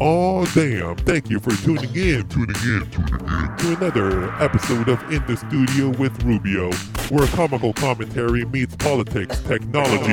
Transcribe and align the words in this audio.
Oh 0.00 0.44
damn! 0.54 0.96
Thank 0.96 1.30
you 1.30 1.38
for 1.38 1.52
tuning 1.62 1.94
in, 1.94 2.28
tuning 2.28 2.56
in, 2.64 2.90
tuning 2.90 3.28
in 3.28 3.56
to 3.58 3.76
another 3.76 4.32
episode 4.42 4.88
of 4.88 5.00
In 5.12 5.24
the 5.26 5.36
Studio 5.36 5.90
with 5.96 6.20
Rubio, 6.24 6.72
where 7.10 7.28
comical 7.28 7.72
commentary 7.72 8.44
meets 8.46 8.74
politics, 8.74 9.38
technology, 9.42 10.12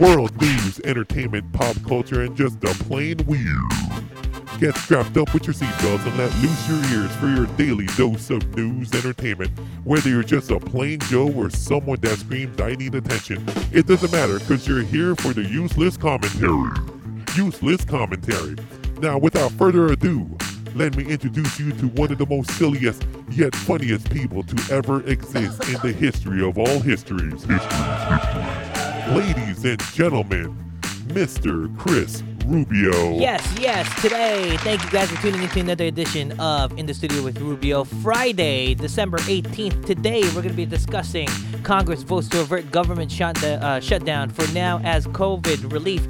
world 0.00 0.38
news, 0.40 0.80
entertainment, 0.80 1.52
pop 1.52 1.76
culture, 1.86 2.22
and 2.22 2.36
just 2.36 2.60
the 2.60 2.74
plain 2.86 3.18
weird. 3.26 4.58
Get 4.58 4.76
strapped 4.76 5.16
up 5.16 5.32
with 5.32 5.46
your 5.46 5.54
seatbelts 5.54 6.04
and 6.04 6.18
let 6.18 6.34
loose 6.38 6.68
your 6.68 7.00
ears 7.00 7.14
for 7.16 7.28
your 7.28 7.46
daily 7.56 7.86
dose 7.96 8.28
of 8.28 8.56
news 8.56 8.92
entertainment. 8.92 9.56
Whether 9.84 10.10
you're 10.10 10.24
just 10.24 10.50
a 10.50 10.58
plain 10.58 10.98
Joe 10.98 11.32
or 11.32 11.48
someone 11.48 12.00
that 12.00 12.18
screams, 12.18 12.60
I 12.60 12.74
need 12.74 12.96
attention, 12.96 13.44
it 13.72 13.86
doesn't 13.86 14.10
matter 14.10 14.40
because 14.40 14.66
you're 14.66 14.82
here 14.82 15.14
for 15.14 15.32
the 15.32 15.44
useless 15.44 15.96
commentary. 15.96 16.97
Useless 17.36 17.84
commentary. 17.84 18.56
Now, 19.00 19.18
without 19.18 19.52
further 19.52 19.86
ado, 19.92 20.28
let 20.74 20.96
me 20.96 21.04
introduce 21.04 21.58
you 21.58 21.72
to 21.72 21.88
one 21.88 22.10
of 22.10 22.18
the 22.18 22.26
most 22.26 22.50
silliest 22.52 23.06
yet 23.30 23.54
funniest 23.54 24.10
people 24.10 24.42
to 24.42 24.74
ever 24.74 25.06
exist 25.08 25.62
in 25.68 25.74
the 25.82 25.92
history 25.92 26.46
of 26.46 26.58
all 26.58 26.80
histories. 26.80 27.44
Histories, 27.44 27.60
histories. 28.08 29.16
Ladies 29.16 29.64
and 29.64 29.82
gentlemen, 29.94 30.56
Mr. 31.08 31.76
Kris 31.78 32.22
Rubio. 32.46 33.18
Yes, 33.18 33.46
yes. 33.60 34.02
Today, 34.02 34.56
thank 34.58 34.82
you 34.82 34.90
guys 34.90 35.10
for 35.10 35.20
tuning 35.20 35.42
into 35.42 35.60
another 35.60 35.84
edition 35.84 36.38
of 36.40 36.76
In 36.78 36.86
the 36.86 36.94
Studio 36.94 37.22
with 37.22 37.38
Rubio. 37.40 37.84
Friday, 37.84 38.74
December 38.74 39.18
18th. 39.18 39.84
Today, 39.84 40.22
we're 40.22 40.42
going 40.42 40.48
to 40.48 40.54
be 40.54 40.66
discussing 40.66 41.28
Congress 41.62 42.02
votes 42.02 42.28
to 42.28 42.40
avert 42.40 42.70
government 42.70 43.12
shut 43.12 43.42
uh, 43.44 43.80
shutdown 43.80 44.30
for 44.30 44.50
now 44.52 44.80
as 44.82 45.06
COVID 45.08 45.70
relief 45.72 46.06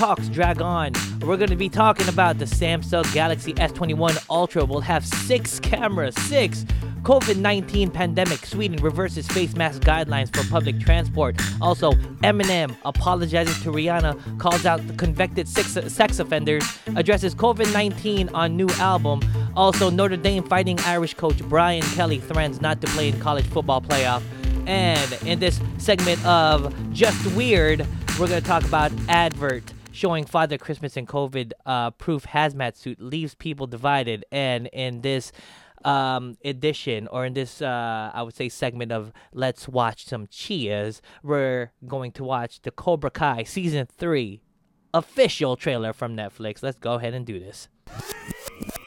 talks 0.00 0.30
drag 0.30 0.62
on. 0.62 0.92
We're 1.20 1.36
going 1.36 1.50
to 1.50 1.56
be 1.56 1.68
talking 1.68 2.08
about 2.08 2.38
the 2.38 2.46
Samsung 2.46 3.12
Galaxy 3.12 3.52
S21 3.52 4.24
Ultra 4.30 4.64
We'll 4.64 4.80
have 4.80 5.04
six 5.04 5.60
cameras, 5.60 6.14
six. 6.22 6.64
COVID 7.02 7.36
19 7.36 7.90
pandemic, 7.90 8.46
Sweden 8.46 8.82
reverses 8.82 9.26
face 9.28 9.54
mask 9.56 9.82
guidelines 9.82 10.34
for 10.34 10.42
public 10.50 10.80
transport. 10.80 11.36
Also, 11.60 11.92
Eminem 12.22 12.74
apologizes 12.86 13.62
to 13.62 13.70
Rihanna, 13.70 14.38
calls 14.38 14.64
out 14.64 14.86
the 14.86 14.94
convicted 14.94 15.46
sex, 15.46 15.76
sex 15.92 16.18
offenders, 16.18 16.64
addresses 16.96 17.34
COVID 17.34 17.70
19 17.74 18.30
on 18.30 18.56
new 18.56 18.70
album. 18.78 19.20
Also, 19.54 19.90
Notre 19.90 20.16
Dame 20.16 20.44
fighting 20.44 20.80
Irish 20.80 21.12
coach 21.12 21.42
Brian 21.44 21.82
Kelly 21.82 22.20
threatens 22.20 22.62
not 22.62 22.80
to 22.80 22.86
play 22.86 23.08
in 23.08 23.20
college 23.20 23.44
football 23.44 23.82
playoff. 23.82 24.22
And 24.66 25.12
in 25.26 25.40
this 25.40 25.60
segment 25.76 26.24
of 26.24 26.74
Just 26.90 27.22
Weird, 27.34 27.86
we're 28.18 28.28
going 28.28 28.40
to 28.40 28.48
talk 28.48 28.64
about 28.64 28.92
advert 29.06 29.74
showing 29.92 30.24
Father 30.24 30.58
Christmas 30.58 30.96
and 30.96 31.06
COVID 31.06 31.52
uh, 31.66 31.90
proof 31.92 32.26
hazmat 32.26 32.76
suit 32.76 33.00
leaves 33.00 33.34
people 33.34 33.66
divided. 33.66 34.24
And 34.30 34.68
in 34.72 35.00
this 35.02 35.32
um, 35.84 36.36
edition, 36.44 37.08
or 37.08 37.24
in 37.24 37.34
this, 37.34 37.62
uh, 37.62 38.10
I 38.12 38.22
would 38.22 38.34
say, 38.34 38.48
segment 38.48 38.92
of 38.92 39.12
Let's 39.32 39.68
Watch 39.68 40.04
Some 40.04 40.26
Cheers, 40.28 41.00
we're 41.22 41.72
going 41.86 42.12
to 42.12 42.24
watch 42.24 42.62
the 42.62 42.70
Cobra 42.70 43.10
Kai 43.10 43.44
Season 43.44 43.86
3 43.86 44.40
official 44.92 45.56
trailer 45.56 45.92
from 45.92 46.16
Netflix. 46.16 46.62
Let's 46.62 46.78
go 46.78 46.94
ahead 46.94 47.14
and 47.14 47.24
do 47.24 47.38
this. 47.38 47.68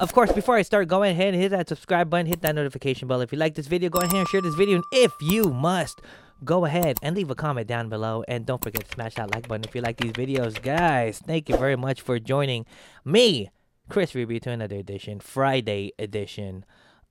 Of 0.00 0.14
course, 0.14 0.32
before 0.32 0.56
I 0.56 0.62
start, 0.62 0.88
go 0.88 1.02
ahead 1.02 1.34
and 1.34 1.42
hit 1.42 1.50
that 1.50 1.68
subscribe 1.68 2.08
button, 2.08 2.24
hit 2.24 2.40
that 2.40 2.54
notification 2.54 3.06
bell. 3.06 3.20
If 3.20 3.32
you 3.32 3.38
like 3.38 3.54
this 3.54 3.66
video, 3.66 3.90
go 3.90 3.98
ahead 3.98 4.14
and 4.14 4.26
share 4.28 4.40
this 4.40 4.54
video. 4.54 4.76
And 4.76 4.84
if 4.92 5.12
you 5.20 5.50
must, 5.52 6.00
go 6.44 6.64
ahead 6.64 6.98
and 7.02 7.16
leave 7.16 7.30
a 7.30 7.34
comment 7.34 7.66
down 7.66 7.88
below. 7.88 8.24
And 8.28 8.46
don't 8.46 8.62
forget 8.62 8.84
to 8.84 8.94
smash 8.94 9.14
that 9.14 9.34
like 9.34 9.48
button 9.48 9.64
if 9.64 9.74
you 9.74 9.80
like 9.80 9.98
these 9.98 10.12
videos. 10.12 10.60
Guys, 10.60 11.18
thank 11.18 11.48
you 11.48 11.56
very 11.56 11.76
much 11.76 12.00
for 12.00 12.18
joining 12.18 12.66
me, 13.04 13.50
Kris 13.88 14.14
Rubio 14.14 14.38
to 14.40 14.50
another 14.50 14.76
edition, 14.76 15.20
Friday 15.20 15.92
edition 15.98 16.64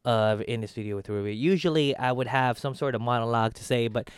of 0.05 0.41
In 0.47 0.61
the 0.61 0.67
Studio 0.67 0.95
with 0.95 1.09
Rubio 1.09 1.33
Usually 1.33 1.95
I 1.95 2.11
would 2.11 2.27
have 2.27 2.57
some 2.57 2.73
sort 2.73 2.95
of 2.95 3.01
monologue 3.01 3.53
to 3.55 3.63
say, 3.63 3.87
but 3.87 4.09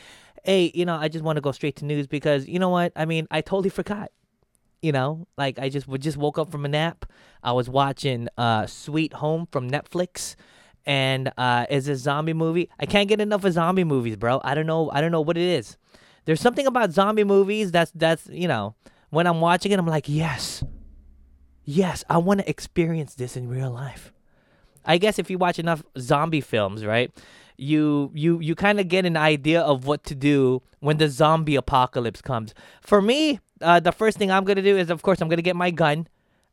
hey, 0.44 0.72
you 0.74 0.86
know, 0.86 0.96
I 0.96 1.08
just 1.08 1.24
want 1.24 1.38
to 1.38 1.42
go 1.42 1.52
straight 1.52 1.76
to 1.78 1.86
news 1.86 2.08
because 2.08 2.48
you 2.48 2.60
know 2.60 2.70
what? 2.70 2.92
I 2.96 3.06
mean, 3.06 3.28
I 3.32 3.42
totally 3.42 3.70
forgot. 3.70 4.12
You 4.82 4.92
know, 4.92 5.28
like 5.38 5.60
I 5.60 5.70
just 5.70 5.88
just 6.00 6.18
woke 6.18 6.40
up 6.40 6.52
from 6.52 6.66
a 6.66 6.68
nap. 6.68 7.06
I 7.44 7.52
was 7.52 7.70
watching 7.70 8.28
uh 8.36 8.66
Sweet 8.66 9.14
Home 9.14 9.48
from 9.52 9.70
Netflix 9.70 10.36
and 10.86 11.31
uh 11.38 11.66
it's 11.69 11.88
a 11.88 11.96
zombie 11.96 12.34
movie. 12.34 12.69
I 12.80 12.86
can't 12.86 13.08
get 13.08 13.22
enough 13.22 13.44
of 13.44 13.53
zombie 13.53 13.84
movies, 13.84 14.16
bro. 14.16 14.42
I 14.44 14.56
don't 14.56 14.66
know 14.68 14.90
I 14.92 15.02
don't 15.02 15.12
know 15.12 15.22
what 15.22 15.38
it 15.38 15.44
is. 15.44 15.78
There's 16.25 16.42
something 16.42 16.68
about 16.68 16.92
zombie 16.92 17.24
movies 17.24 17.72
that's 17.72 17.92
that's, 17.96 18.28
you 18.28 18.47
know, 18.47 18.75
when 19.09 19.28
I'm 19.28 19.41
watching 19.41 19.72
it 19.72 19.80
I'm 19.80 19.88
like, 19.88 20.08
"Yes. 20.08 20.64
Yes, 21.64 22.03
I 22.09 22.18
want 22.18 22.40
to 22.40 22.50
experience 22.50 23.16
this 23.16 23.38
in 23.38 23.47
real 23.47 23.72
life." 23.72 24.12
I 24.86 24.97
guess 24.97 25.20
if 25.20 25.30
you 25.30 25.38
watch 25.38 25.59
enough 25.59 25.84
zombie 26.00 26.41
films, 26.41 26.86
right? 26.86 27.12
You 27.58 28.12
you 28.14 28.40
you 28.40 28.56
kind 28.56 28.80
of 28.80 28.88
get 28.88 29.06
an 29.06 29.18
idea 29.18 29.62
of 29.62 29.86
what 29.86 30.03
to 30.06 30.16
do 30.16 30.62
when 30.80 30.97
the 30.97 31.08
zombie 31.08 31.56
apocalypse 31.56 32.22
comes. 32.22 32.53
For 32.81 33.02
me, 33.02 33.40
uh, 33.62 33.80
the 33.80 33.91
first 33.91 34.18
thing 34.18 34.31
I'm 34.31 34.44
gonna 34.44 34.64
do 34.64 34.78
is, 34.78 34.90
of 34.90 35.03
course, 35.03 35.22
I'm 35.22 35.30
gonna 35.30 35.44
get 35.44 35.56
my 35.56 35.70
gun. 35.70 36.08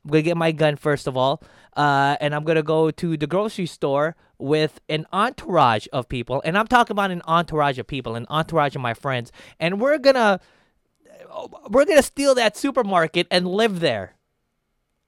I'm 0.04 0.10
gonna 0.10 0.22
get 0.22 0.36
my 0.36 0.52
gun 0.52 0.76
first 0.76 1.06
of 1.06 1.16
all, 1.16 1.42
uh, 1.76 2.16
and 2.20 2.34
I'm 2.34 2.44
gonna 2.44 2.62
go 2.62 2.90
to 2.90 3.16
the 3.16 3.26
grocery 3.26 3.66
store 3.66 4.16
with 4.38 4.80
an 4.88 5.06
entourage 5.12 5.86
of 5.92 6.08
people, 6.08 6.40
and 6.44 6.56
I'm 6.56 6.66
talking 6.66 6.92
about 6.92 7.10
an 7.10 7.22
entourage 7.26 7.78
of 7.78 7.86
people, 7.86 8.14
an 8.14 8.26
entourage 8.30 8.74
of 8.76 8.82
my 8.82 8.94
friends, 8.94 9.32
and 9.58 9.80
we're 9.80 9.98
gonna 9.98 10.40
we're 11.68 11.84
gonna 11.84 12.02
steal 12.02 12.34
that 12.36 12.56
supermarket 12.56 13.26
and 13.30 13.46
live 13.46 13.80
there. 13.80 14.14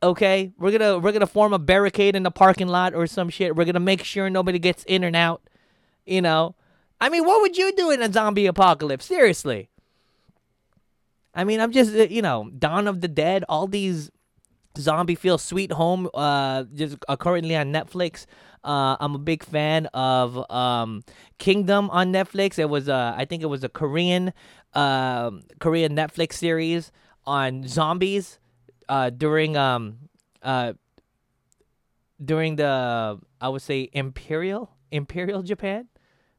Okay, 0.02 0.52
we're 0.58 0.72
gonna 0.72 0.98
we're 0.98 1.12
gonna 1.12 1.26
form 1.26 1.52
a 1.52 1.58
barricade 1.58 2.16
in 2.16 2.22
the 2.22 2.30
parking 2.30 2.68
lot 2.68 2.94
or 2.94 3.06
some 3.06 3.28
shit. 3.28 3.54
We're 3.54 3.64
gonna 3.66 3.80
make 3.80 4.04
sure 4.04 4.30
nobody 4.30 4.58
gets 4.58 4.82
in 4.84 5.04
and 5.04 5.14
out. 5.14 5.42
You 6.06 6.22
know, 6.22 6.56
I 7.00 7.08
mean, 7.08 7.24
what 7.24 7.40
would 7.42 7.56
you 7.56 7.72
do 7.76 7.90
in 7.90 8.02
a 8.02 8.12
zombie 8.12 8.46
apocalypse? 8.46 9.04
Seriously. 9.04 9.70
I 11.34 11.44
mean, 11.44 11.60
I'm 11.60 11.70
just 11.70 11.94
uh, 11.94 12.04
you 12.04 12.22
know, 12.22 12.50
Dawn 12.58 12.88
of 12.88 13.00
the 13.00 13.08
Dead, 13.08 13.44
all 13.48 13.66
these 13.66 14.10
zombie 14.78 15.14
feel 15.14 15.38
sweet 15.38 15.72
home 15.72 16.08
uh 16.14 16.64
just 16.74 16.96
uh, 17.08 17.16
currently 17.16 17.56
on 17.56 17.72
Netflix. 17.72 18.26
Uh 18.62 18.96
I'm 19.00 19.14
a 19.14 19.18
big 19.18 19.42
fan 19.42 19.86
of 19.86 20.50
um 20.50 21.02
Kingdom 21.38 21.90
on 21.90 22.12
Netflix. 22.12 22.58
It 22.58 22.68
was 22.68 22.88
uh 22.88 23.14
I 23.16 23.24
think 23.24 23.42
it 23.42 23.46
was 23.46 23.64
a 23.64 23.68
Korean 23.68 24.32
um 24.74 25.42
Korean 25.58 25.94
Netflix 25.96 26.34
series 26.34 26.92
on 27.26 27.66
zombies 27.66 28.38
uh 28.88 29.10
during 29.10 29.56
um 29.56 29.98
uh 30.42 30.74
during 32.22 32.56
the 32.56 33.18
I 33.40 33.48
would 33.48 33.62
say 33.62 33.88
Imperial 33.92 34.70
Imperial 34.90 35.42
Japan 35.42 35.88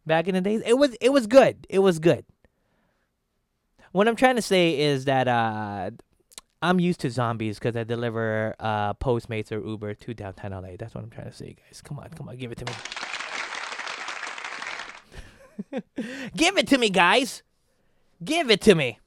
back 0.05 0.27
in 0.27 0.35
the 0.35 0.41
days. 0.41 0.61
It 0.65 0.77
was 0.77 0.95
it 1.01 1.09
was 1.09 1.27
good. 1.27 1.65
It 1.69 1.79
was 1.79 1.99
good. 1.99 2.25
What 3.91 4.07
I'm 4.07 4.15
trying 4.15 4.37
to 4.37 4.41
say 4.41 4.79
is 4.79 5.05
that 5.05 5.27
uh, 5.27 5.91
I'm 6.61 6.79
used 6.79 6.99
to 7.01 7.09
zombies 7.09 7.57
because 7.57 7.75
I 7.75 7.83
deliver 7.83 8.55
uh, 8.59 8.93
Postmates 8.93 9.51
or 9.51 9.65
Uber 9.65 9.95
to 9.95 10.13
downtown 10.13 10.51
LA. 10.51 10.75
That's 10.77 10.93
what 10.93 11.03
I'm 11.03 11.09
trying 11.09 11.29
to 11.29 11.35
say, 11.35 11.55
guys. 11.55 11.81
Come 11.81 11.97
on, 11.97 12.09
come 12.09 12.29
on, 12.29 12.37
give 12.37 12.51
it 12.51 12.59
to 12.59 12.65
me. 12.65 12.73
give 16.35 16.57
it 16.57 16.67
to 16.67 16.77
me, 16.77 16.89
guys. 16.89 17.41
Give 18.23 18.51
it 18.51 18.61
to 18.61 18.75
me. 18.75 18.99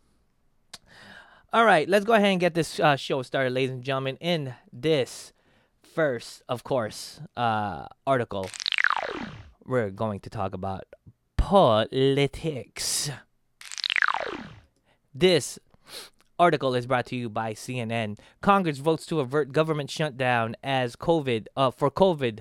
All 1.53 1.65
right, 1.65 1.89
let's 1.89 2.05
go 2.05 2.15
ahead 2.15 2.33
and 2.33 2.41
get 2.41 2.55
this 2.55 2.81
uh, 2.81 2.97
show 2.97 3.23
started, 3.23 3.53
ladies 3.53 3.71
and 3.71 3.85
gentlemen. 3.85 4.17
In 4.17 4.55
this 4.73 5.33
first, 5.95 6.43
of 6.49 6.65
course, 6.65 7.21
uh, 7.37 7.87
article, 8.05 8.51
we're 9.65 9.91
going 9.91 10.19
to 10.21 10.31
talk 10.31 10.55
about 10.55 10.85
politics. 11.37 13.11
This 15.15 15.61
article 16.39 16.75
is 16.75 16.87
brought 16.87 17.07
to 17.07 17.17
you 17.17 17.29
by 17.29 17.53
CNN. 17.53 18.19
Congress 18.41 18.79
votes 18.79 19.07
to 19.07 19.21
avert 19.21 19.53
government 19.53 19.91
shutdown 19.91 20.57
as 20.63 20.97
COVID 20.97 21.47
uh, 21.57 21.71
for 21.71 21.91
COVID. 21.91 22.41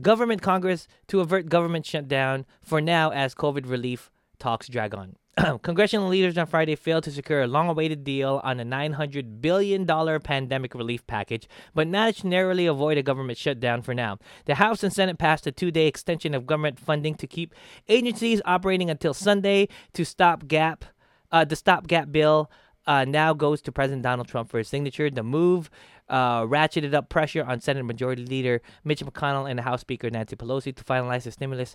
Government 0.00 0.42
Congress 0.42 0.88
to 1.08 1.20
avert 1.20 1.48
government 1.48 1.86
shutdown 1.86 2.46
for 2.62 2.80
now 2.80 3.10
as 3.10 3.34
COVID 3.34 3.68
relief 3.68 4.10
talks 4.38 4.68
drag 4.68 4.94
on. 4.94 5.16
Congressional 5.62 6.08
leaders 6.08 6.38
on 6.38 6.46
Friday 6.46 6.76
failed 6.76 7.04
to 7.04 7.10
secure 7.10 7.42
a 7.42 7.46
long 7.46 7.68
awaited 7.68 8.04
deal 8.04 8.40
on 8.44 8.60
a 8.60 8.64
$900 8.64 9.40
billion 9.40 9.86
pandemic 10.20 10.74
relief 10.74 11.04
package, 11.06 11.48
but 11.74 11.88
managed 11.88 12.20
to 12.20 12.28
narrowly 12.28 12.66
avoid 12.66 12.98
a 12.98 13.02
government 13.02 13.36
shutdown 13.36 13.82
for 13.82 13.94
now. 13.94 14.18
The 14.44 14.56
House 14.56 14.84
and 14.84 14.92
Senate 14.92 15.18
passed 15.18 15.46
a 15.46 15.52
two 15.52 15.70
day 15.70 15.86
extension 15.86 16.34
of 16.34 16.46
government 16.46 16.78
funding 16.78 17.16
to 17.16 17.26
keep 17.26 17.54
agencies 17.88 18.40
operating 18.44 18.90
until 18.90 19.14
Sunday 19.14 19.68
to 19.92 20.04
stop 20.04 20.46
gap. 20.46 20.84
Uh, 21.32 21.44
the 21.44 21.56
stopgap 21.56 22.12
bill 22.12 22.48
uh, 22.86 23.04
now 23.04 23.32
goes 23.32 23.60
to 23.62 23.72
President 23.72 24.02
Donald 24.02 24.28
Trump 24.28 24.50
for 24.50 24.58
his 24.58 24.68
signature. 24.68 25.10
The 25.10 25.22
move 25.22 25.70
uh, 26.08 26.42
ratcheted 26.42 26.94
up 26.94 27.08
pressure 27.08 27.44
on 27.44 27.60
Senate 27.60 27.84
Majority 27.84 28.24
Leader 28.24 28.60
Mitch 28.84 29.00
McConnell 29.04 29.50
and 29.50 29.58
House 29.60 29.80
Speaker 29.80 30.10
Nancy 30.10 30.36
Pelosi 30.36 30.74
to 30.74 30.84
finalize 30.84 31.24
the 31.24 31.30
stimulus 31.30 31.74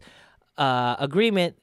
uh, 0.57 0.95
agreement 0.99 1.57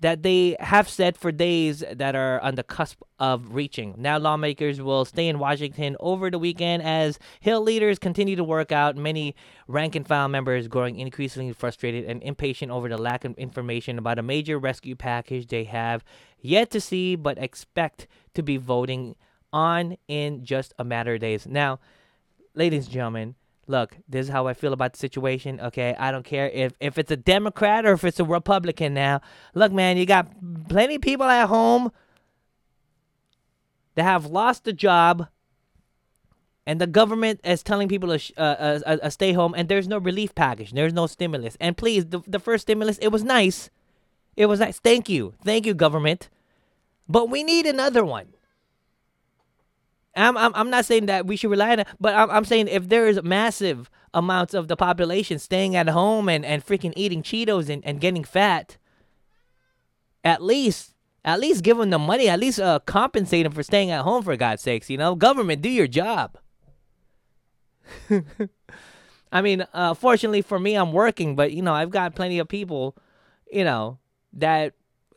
that 0.00 0.22
they 0.22 0.56
have 0.60 0.88
said 0.88 1.16
for 1.16 1.32
days 1.32 1.82
that 1.90 2.14
are 2.14 2.38
on 2.40 2.54
the 2.54 2.62
cusp 2.62 3.00
of 3.18 3.54
reaching. 3.54 3.94
Now, 3.96 4.18
lawmakers 4.18 4.80
will 4.80 5.04
stay 5.04 5.26
in 5.26 5.38
Washington 5.38 5.96
over 6.00 6.30
the 6.30 6.38
weekend 6.38 6.82
as 6.82 7.18
Hill 7.40 7.62
leaders 7.62 7.98
continue 7.98 8.36
to 8.36 8.44
work 8.44 8.72
out. 8.72 8.96
Many 8.96 9.34
rank 9.66 9.94
and 9.94 10.06
file 10.06 10.28
members 10.28 10.68
growing 10.68 10.98
increasingly 10.98 11.52
frustrated 11.52 12.04
and 12.04 12.22
impatient 12.22 12.70
over 12.70 12.88
the 12.88 12.98
lack 12.98 13.24
of 13.24 13.36
information 13.38 13.98
about 13.98 14.18
a 14.18 14.22
major 14.22 14.58
rescue 14.58 14.96
package 14.96 15.46
they 15.46 15.64
have 15.64 16.04
yet 16.40 16.70
to 16.70 16.80
see 16.80 17.16
but 17.16 17.38
expect 17.38 18.06
to 18.34 18.42
be 18.42 18.58
voting 18.58 19.16
on 19.52 19.96
in 20.08 20.44
just 20.44 20.74
a 20.78 20.84
matter 20.84 21.14
of 21.14 21.20
days. 21.20 21.46
Now, 21.46 21.80
ladies 22.54 22.84
and 22.84 22.92
gentlemen, 22.92 23.34
look, 23.66 23.96
this 24.08 24.26
is 24.26 24.32
how 24.32 24.46
I 24.46 24.54
feel 24.54 24.72
about 24.72 24.92
the 24.92 24.98
situation. 24.98 25.60
Okay, 25.60 25.94
I 25.98 26.10
don't 26.10 26.24
care 26.24 26.48
if 26.50 26.72
if 26.80 26.98
it's 26.98 27.10
a 27.10 27.16
Democrat 27.16 27.84
or 27.86 27.92
if 27.92 28.04
it's 28.04 28.20
a 28.20 28.24
Republican. 28.24 28.94
Now, 28.94 29.20
look, 29.54 29.72
man, 29.72 29.96
you 29.96 30.06
got 30.06 30.28
plenty 30.68 30.96
of 30.96 31.02
people 31.02 31.26
at 31.26 31.48
home 31.48 31.92
that 33.94 34.04
have 34.04 34.26
lost 34.26 34.66
a 34.68 34.72
job, 34.72 35.28
and 36.66 36.80
the 36.80 36.86
government 36.86 37.40
is 37.44 37.62
telling 37.62 37.88
people 37.88 38.10
to 38.10 38.18
sh- 38.18 38.32
uh, 38.36 38.40
uh, 38.40 38.80
uh, 38.86 38.96
uh, 39.02 39.10
stay 39.10 39.32
home, 39.32 39.54
and 39.56 39.68
there's 39.68 39.88
no 39.88 39.98
relief 39.98 40.34
package, 40.34 40.72
there's 40.72 40.92
no 40.92 41.06
stimulus. 41.06 41.56
And 41.60 41.76
please, 41.76 42.06
the 42.06 42.20
the 42.26 42.38
first 42.38 42.62
stimulus, 42.62 42.98
it 42.98 43.08
was 43.08 43.24
nice, 43.24 43.70
it 44.36 44.46
was 44.46 44.60
nice. 44.60 44.78
Thank 44.78 45.08
you, 45.08 45.34
thank 45.44 45.66
you, 45.66 45.74
government, 45.74 46.28
but 47.08 47.30
we 47.30 47.42
need 47.42 47.66
another 47.66 48.04
one. 48.04 48.35
I'm, 50.16 50.36
I'm, 50.36 50.52
I'm 50.54 50.70
not 50.70 50.84
saying 50.84 51.06
that 51.06 51.26
we 51.26 51.36
should 51.36 51.50
rely 51.50 51.72
on 51.72 51.80
it, 51.80 51.88
but 52.00 52.14
I'm, 52.14 52.30
I'm 52.30 52.44
saying 52.44 52.68
if 52.68 52.88
there 52.88 53.06
is 53.06 53.22
massive 53.22 53.90
amounts 54.14 54.54
of 54.54 54.68
the 54.68 54.76
population 54.76 55.38
staying 55.38 55.76
at 55.76 55.88
home 55.88 56.28
and, 56.28 56.44
and 56.44 56.64
freaking 56.64 56.92
eating 56.96 57.22
Cheetos 57.22 57.68
and, 57.68 57.84
and 57.84 58.00
getting 58.00 58.24
fat, 58.24 58.78
at 60.24 60.42
least 60.42 60.94
at 61.24 61.40
least 61.40 61.64
give 61.64 61.76
them 61.76 61.90
the 61.90 61.98
money, 61.98 62.28
at 62.28 62.38
least 62.38 62.60
uh, 62.60 62.78
compensate 62.86 63.44
them 63.44 63.52
for 63.52 63.64
staying 63.64 63.90
at 63.90 64.02
home 64.02 64.22
for 64.22 64.36
God's 64.36 64.62
sakes, 64.62 64.88
you 64.88 64.96
know? 64.96 65.16
Government, 65.16 65.60
do 65.60 65.68
your 65.68 65.88
job. 65.88 66.38
I 69.32 69.42
mean, 69.42 69.66
uh, 69.74 69.94
fortunately 69.94 70.40
for 70.40 70.60
me, 70.60 70.76
I'm 70.76 70.92
working, 70.92 71.34
but 71.34 71.52
you 71.52 71.62
know, 71.62 71.74
I've 71.74 71.90
got 71.90 72.14
plenty 72.14 72.38
of 72.38 72.46
people, 72.46 72.96
you 73.50 73.64
know, 73.64 73.98
that 74.34 74.74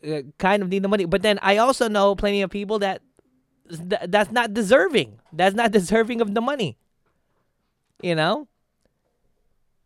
uh, 0.07 0.21
kind 0.39 0.63
of 0.63 0.69
need 0.69 0.81
the 0.81 0.87
money. 0.87 1.05
But 1.05 1.21
then 1.21 1.37
I 1.43 1.57
also 1.57 1.87
know 1.87 2.15
plenty 2.15 2.41
of 2.41 2.49
people 2.49 2.79
that 2.79 3.03
th- 3.69 4.09
that's 4.09 4.31
not 4.31 4.53
deserving. 4.53 5.19
That's 5.31 5.55
not 5.55 5.71
deserving 5.79 6.21
of 6.21 6.33
the 6.33 6.41
money. 6.41 6.77
You 8.01 8.15
know? 8.15 8.47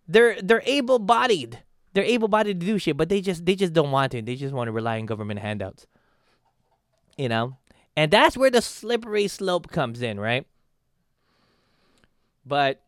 They're 0.08 0.42
they're 0.42 0.64
able-bodied. 0.66 1.64
They're 1.94 2.04
able-bodied 2.04 2.60
to 2.60 2.66
do 2.66 2.78
shit, 2.78 2.98
but 2.98 3.10
they 3.10 3.22
just 3.22 3.46
they 3.46 3.56
just 3.56 3.74
don't 3.74 3.92
want 3.92 4.12
to. 4.12 4.22
They 4.22 4.36
just 4.36 4.54
want 4.54 4.68
to 4.68 4.72
rely 4.72 5.00
on 5.00 5.06
government 5.06 5.40
handouts. 5.40 5.88
You 7.18 7.30
know? 7.30 7.58
And 7.96 8.12
that's 8.12 8.36
where 8.36 8.50
the 8.50 8.62
slippery 8.62 9.28
slope 9.28 9.72
comes 9.72 10.02
in, 10.02 10.20
right? 10.20 10.48
But 12.46 12.82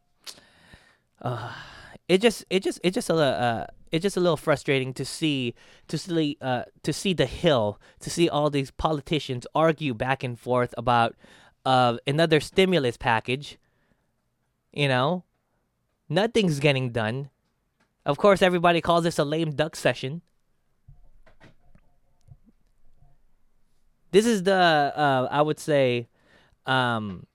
uh 1.22 1.54
it 2.08 2.22
just 2.22 2.46
it 2.50 2.62
just 2.62 2.80
it 2.84 2.92
just 2.92 3.10
a 3.10 3.16
uh 3.16 3.68
it's 3.96 4.04
just 4.04 4.18
a 4.18 4.20
little 4.20 4.36
frustrating 4.36 4.94
to 4.94 5.06
see 5.06 5.56
to 5.88 5.98
see 5.98 6.38
uh, 6.42 6.64
to 6.84 6.92
see 6.92 7.14
the 7.14 7.26
hill 7.26 7.80
to 8.02 8.10
see 8.10 8.28
all 8.28 8.50
these 8.50 8.70
politicians 8.70 9.48
argue 9.56 9.94
back 9.94 10.22
and 10.22 10.38
forth 10.38 10.74
about 10.78 11.16
uh, 11.66 11.96
another 12.06 12.42
stimulus 12.42 12.98
package. 12.98 13.58
You 14.74 14.90
know, 14.90 15.24
nothing's 16.10 16.60
getting 16.60 16.92
done. 16.92 17.30
Of 18.06 18.18
course, 18.18 18.42
everybody 18.42 18.82
calls 18.82 19.06
this 19.06 19.18
a 19.18 19.24
lame 19.24 19.52
duck 19.52 19.78
session. 19.78 20.22
This 24.12 24.26
is 24.26 24.44
the 24.44 24.92
uh, 24.94 25.30
I 25.32 25.42
would 25.42 25.60
say 25.60 26.10
um, 26.66 27.28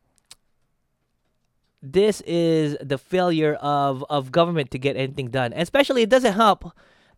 this 1.83 2.21
is 2.23 2.77
the 2.81 2.99
failure 2.99 3.55
of 3.55 4.05
of 4.11 4.33
government 4.33 4.71
to 4.73 4.79
get 4.79 4.97
anything 4.97 5.31
done. 5.31 5.53
Especially, 5.55 6.03
it 6.03 6.11
doesn't 6.11 6.35
help. 6.35 6.73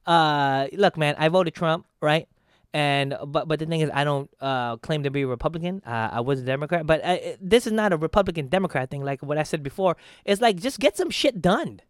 Uh, 0.06 0.67
look, 0.73 0.97
man, 0.97 1.14
I 1.19 1.29
voted 1.29 1.55
Trump, 1.55 1.87
right? 2.00 2.29
And 2.75 3.17
but 3.26 3.49
but 3.49 3.59
the 3.59 3.67
thing 3.67 3.81
is, 3.81 3.91
I 3.93 4.05
don't 4.05 4.31
uh, 4.41 4.76
claim 4.79 5.03
to 5.03 5.11
be 5.11 5.23
a 5.23 5.26
Republican. 5.26 5.82
Uh, 5.85 6.11
I 6.12 6.20
was 6.20 6.41
a 6.41 6.44
Democrat, 6.44 6.87
but 6.87 7.05
uh, 7.05 7.19
this 7.41 7.67
is 7.67 7.73
not 7.73 7.93
a 7.93 7.97
Republican 7.97 8.49
Democrat 8.49 8.91
thing. 8.91 9.05
Like 9.05 9.23
what 9.23 9.37
I 9.37 9.43
said 9.43 9.62
before, 9.62 9.97
it's 10.25 10.41
like 10.41 10.56
just 10.56 10.81
get 10.81 10.97
some 10.97 11.11
shit 11.11 11.43
done. 11.43 11.81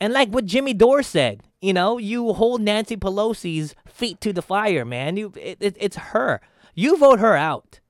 And 0.00 0.12
like 0.12 0.30
what 0.30 0.44
Jimmy 0.44 0.74
Dore 0.74 1.02
said, 1.02 1.42
you 1.60 1.72
know, 1.72 1.98
you 1.98 2.32
hold 2.32 2.60
Nancy 2.60 2.96
Pelosi's 2.96 3.74
feet 3.86 4.20
to 4.22 4.32
the 4.32 4.42
fire, 4.42 4.84
man. 4.84 5.16
You, 5.16 5.32
it, 5.36 5.58
it, 5.60 5.76
it's 5.78 5.96
her. 5.96 6.40
You 6.74 6.96
vote 6.96 7.20
her 7.20 7.36
out. 7.36 7.80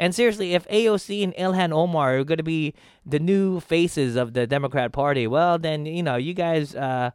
And 0.00 0.14
seriously, 0.14 0.54
if 0.54 0.66
AOC 0.68 1.22
and 1.22 1.34
Ilhan 1.34 1.72
Omar 1.72 2.16
are 2.16 2.24
going 2.24 2.38
to 2.38 2.42
be 2.42 2.72
the 3.04 3.18
new 3.18 3.60
faces 3.60 4.16
of 4.16 4.32
the 4.32 4.46
Democrat 4.46 4.92
Party, 4.92 5.26
well, 5.26 5.58
then 5.58 5.84
you 5.84 6.02
know 6.02 6.16
you 6.16 6.32
guys, 6.32 6.74
uh, 6.74 7.10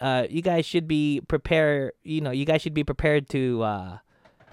uh, 0.00 0.26
you 0.28 0.42
guys 0.42 0.66
should 0.66 0.88
be 0.88 1.20
prepared. 1.28 1.92
You 2.02 2.20
know, 2.20 2.32
you 2.32 2.44
guys 2.44 2.60
should 2.60 2.74
be 2.74 2.82
prepared 2.82 3.28
to 3.28 3.62
uh, 3.62 3.98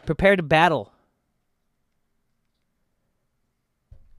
prepare 0.06 0.36
to 0.36 0.44
battle. 0.44 0.94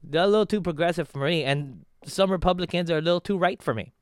They're 0.03 0.23
a 0.23 0.27
little 0.27 0.45
too 0.45 0.59
progressive 0.59 1.07
for 1.07 1.19
me, 1.19 1.45
and 1.45 1.85
some 2.03 2.29
Republicans 2.29 2.91
are 2.91 2.97
a 2.97 3.01
little 3.01 3.21
too 3.21 3.37
right 3.37 3.63
for 3.63 3.73
me. 3.73 3.93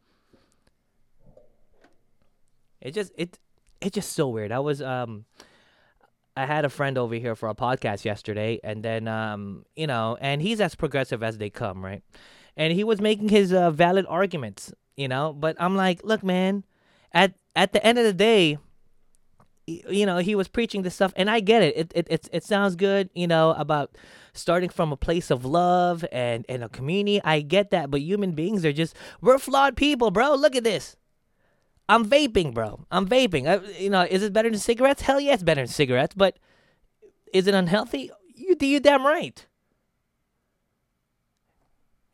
It 2.82 2.96
just 2.96 3.12
it 3.16 3.38
it's 3.80 3.94
just 3.94 4.14
so 4.14 4.28
weird. 4.28 4.52
I 4.52 4.58
was 4.58 4.82
um 4.82 5.26
I 6.38 6.46
had 6.46 6.66
a 6.66 6.70
friend 6.70 6.98
over 6.98 7.16
here 7.16 7.36
for 7.36 7.50
a 7.50 7.56
podcast 7.56 8.04
yesterday, 8.04 8.60
and 8.64 8.84
then 8.84 9.08
um, 9.08 9.66
you 9.76 9.88
know, 9.88 10.18
and 10.20 10.42
he's 10.42 10.60
as 10.60 10.76
progressive 10.76 11.24
as 11.24 11.38
they 11.38 11.50
come, 11.50 11.84
right? 11.84 12.04
And 12.58 12.74
he 12.74 12.84
was 12.84 13.02
making 13.02 13.30
his 13.30 13.54
uh, 13.54 13.72
valid 13.72 14.06
arguments, 14.08 14.74
you 14.98 15.08
know. 15.08 15.34
But 15.34 15.56
I'm 15.60 15.76
like, 15.76 16.04
look, 16.04 16.24
man, 16.24 16.64
at 17.14 17.34
at 17.56 17.74
the 17.74 17.86
end 17.86 17.98
of 17.98 18.04
the 18.04 18.14
day, 18.14 18.58
you 19.68 20.06
know, 20.06 20.18
he 20.18 20.36
was 20.36 20.48
preaching 20.48 20.84
this 20.84 20.96
stuff, 20.96 21.14
and 21.16 21.30
I 21.30 21.40
get 21.40 21.64
it. 21.64 21.78
It 21.78 21.92
it 21.96 22.08
it, 22.10 22.30
it 22.34 22.44
sounds 22.44 22.76
good, 22.76 23.10
you 23.14 23.28
know, 23.28 23.52
about 23.52 23.98
starting 24.34 24.70
from 24.70 24.92
a 24.92 24.98
place 24.98 25.32
of 25.32 25.46
love 25.46 26.06
and 26.12 26.46
and 26.50 26.64
a 26.64 26.70
community. 26.70 27.22
I 27.24 27.42
get 27.42 27.72
that, 27.72 27.90
but 27.90 28.02
human 28.02 28.34
beings 28.34 28.66
are 28.66 28.74
just 28.74 28.96
we're 29.22 29.40
flawed 29.40 29.78
people, 29.78 30.12
bro. 30.12 30.36
Look 30.36 30.56
at 30.56 30.64
this. 30.64 30.98
I'm 31.88 32.06
vaping, 32.06 32.54
bro. 32.54 32.86
I'm 32.92 33.08
vaping. 33.08 33.48
I, 33.48 33.66
you 33.80 33.90
know, 33.90 34.02
is 34.02 34.24
it 34.24 34.34
better 34.34 34.50
than 34.50 34.60
cigarettes? 34.60 35.02
Hell 35.04 35.20
yeah, 35.20 35.34
it's 35.34 35.44
better 35.44 35.62
than 35.62 35.68
cigarettes. 35.68 36.16
But 36.16 36.38
is 37.32 37.48
it 37.48 37.54
unhealthy? 37.54 38.12
You 38.34 38.56
do 38.56 38.66
you 38.66 38.80
damn 38.80 39.06
right. 39.06 39.46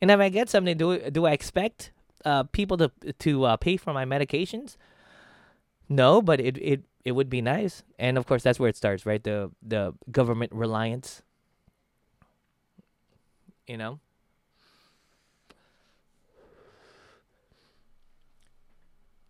And 0.00 0.10
if 0.10 0.20
I 0.20 0.28
get 0.28 0.50
something, 0.50 0.76
do 0.76 1.10
do 1.10 1.26
I 1.26 1.32
expect 1.32 1.92
uh, 2.24 2.44
people 2.44 2.76
to 2.76 2.90
to 3.20 3.44
uh, 3.44 3.56
pay 3.56 3.76
for 3.76 3.92
my 3.92 4.04
medications? 4.04 4.76
No, 5.88 6.20
but 6.20 6.40
it, 6.40 6.58
it 6.58 6.82
it 7.04 7.12
would 7.12 7.30
be 7.30 7.40
nice. 7.40 7.82
And 7.98 8.18
of 8.18 8.26
course, 8.26 8.42
that's 8.42 8.60
where 8.60 8.68
it 8.68 8.76
starts, 8.76 9.06
right? 9.06 9.22
The 9.22 9.50
the 9.62 9.94
government 10.10 10.52
reliance. 10.52 11.22
You 13.66 13.78
know. 13.78 14.00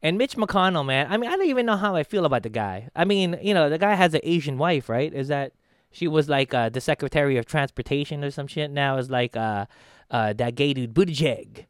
And 0.03 0.19
Mitch 0.19 0.37
McConnell, 0.37 0.85
man, 0.85 1.07
I 1.11 1.17
mean, 1.17 1.31
I 1.31 1.37
don't 1.37 1.47
even 1.47 1.67
know 1.67 1.77
how 1.77 1.95
I 1.95 2.03
feel 2.03 2.25
about 2.25 2.43
the 2.43 2.49
guy. 2.49 2.89
I 2.97 3.05
mean, 3.05 3.39
you 3.41 3.55
know, 3.55 3.71
the 3.71 3.79
guy 3.79 3.95
has 3.95 4.15
an 4.15 4.21
Asian 4.25 4.59
wife, 4.59 4.89
right? 4.89 5.13
Is 5.15 5.29
that 5.29 5.53
she 5.93 6.09
was 6.09 6.29
like 6.29 6.53
uh, 6.53 6.71
the 6.71 6.81
Secretary 6.81 7.37
of 7.37 7.47
Transportation 7.47 8.25
or 8.25 8.31
some 8.33 8.49
shit? 8.49 8.71
Now 8.71 8.97
is 8.97 9.11
like 9.11 9.37
uh, 9.37 9.67
uh, 10.11 10.33
that 10.33 10.57
gay 10.57 10.75
dude, 10.75 10.93
Buttigieg. 10.93 11.67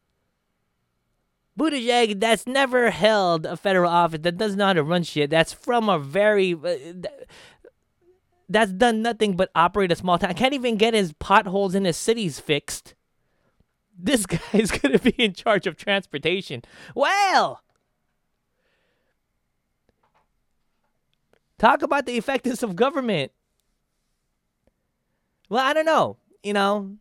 Buttigieg, 1.59 2.21
that's 2.21 2.47
never 2.47 2.91
held 2.91 3.45
a 3.45 3.57
federal 3.57 3.91
office, 3.91 4.21
that 4.23 4.39
does 4.39 4.57
not 4.57 4.83
run 4.87 5.03
shit. 5.03 5.29
That's 5.29 5.53
from 5.53 5.91
a 5.91 5.99
very. 5.99 6.55
Uh, 6.55 7.09
that's 8.49 8.73
done 8.73 9.03
nothing 9.03 9.37
but 9.37 9.51
operate 9.55 9.93
a 9.93 9.97
small 9.97 10.19
town. 10.19 10.35
Can't 10.35 10.55
even 10.55 10.77
get 10.77 10.95
his 10.95 11.13
potholes 11.15 11.75
in 11.75 11.85
his 11.85 11.97
cities 11.97 12.39
fixed. 12.39 12.95
This 13.99 14.25
guy 14.27 14.41
is 14.53 14.71
gonna 14.71 14.99
be 14.99 15.15
in 15.19 15.35
charge 15.35 15.67
of 15.67 15.77
transportation. 15.77 16.63
Well, 16.95 17.63
Talk 21.63 21.83
about 21.83 22.07
the 22.07 22.17
effectiveness 22.17 22.65
of 22.65 22.75
government. 22.75 23.31
Well, 25.49 25.65
I 25.65 25.73
don't 25.73 25.87
know. 25.87 26.17
You 26.43 26.55
know, 26.55 26.97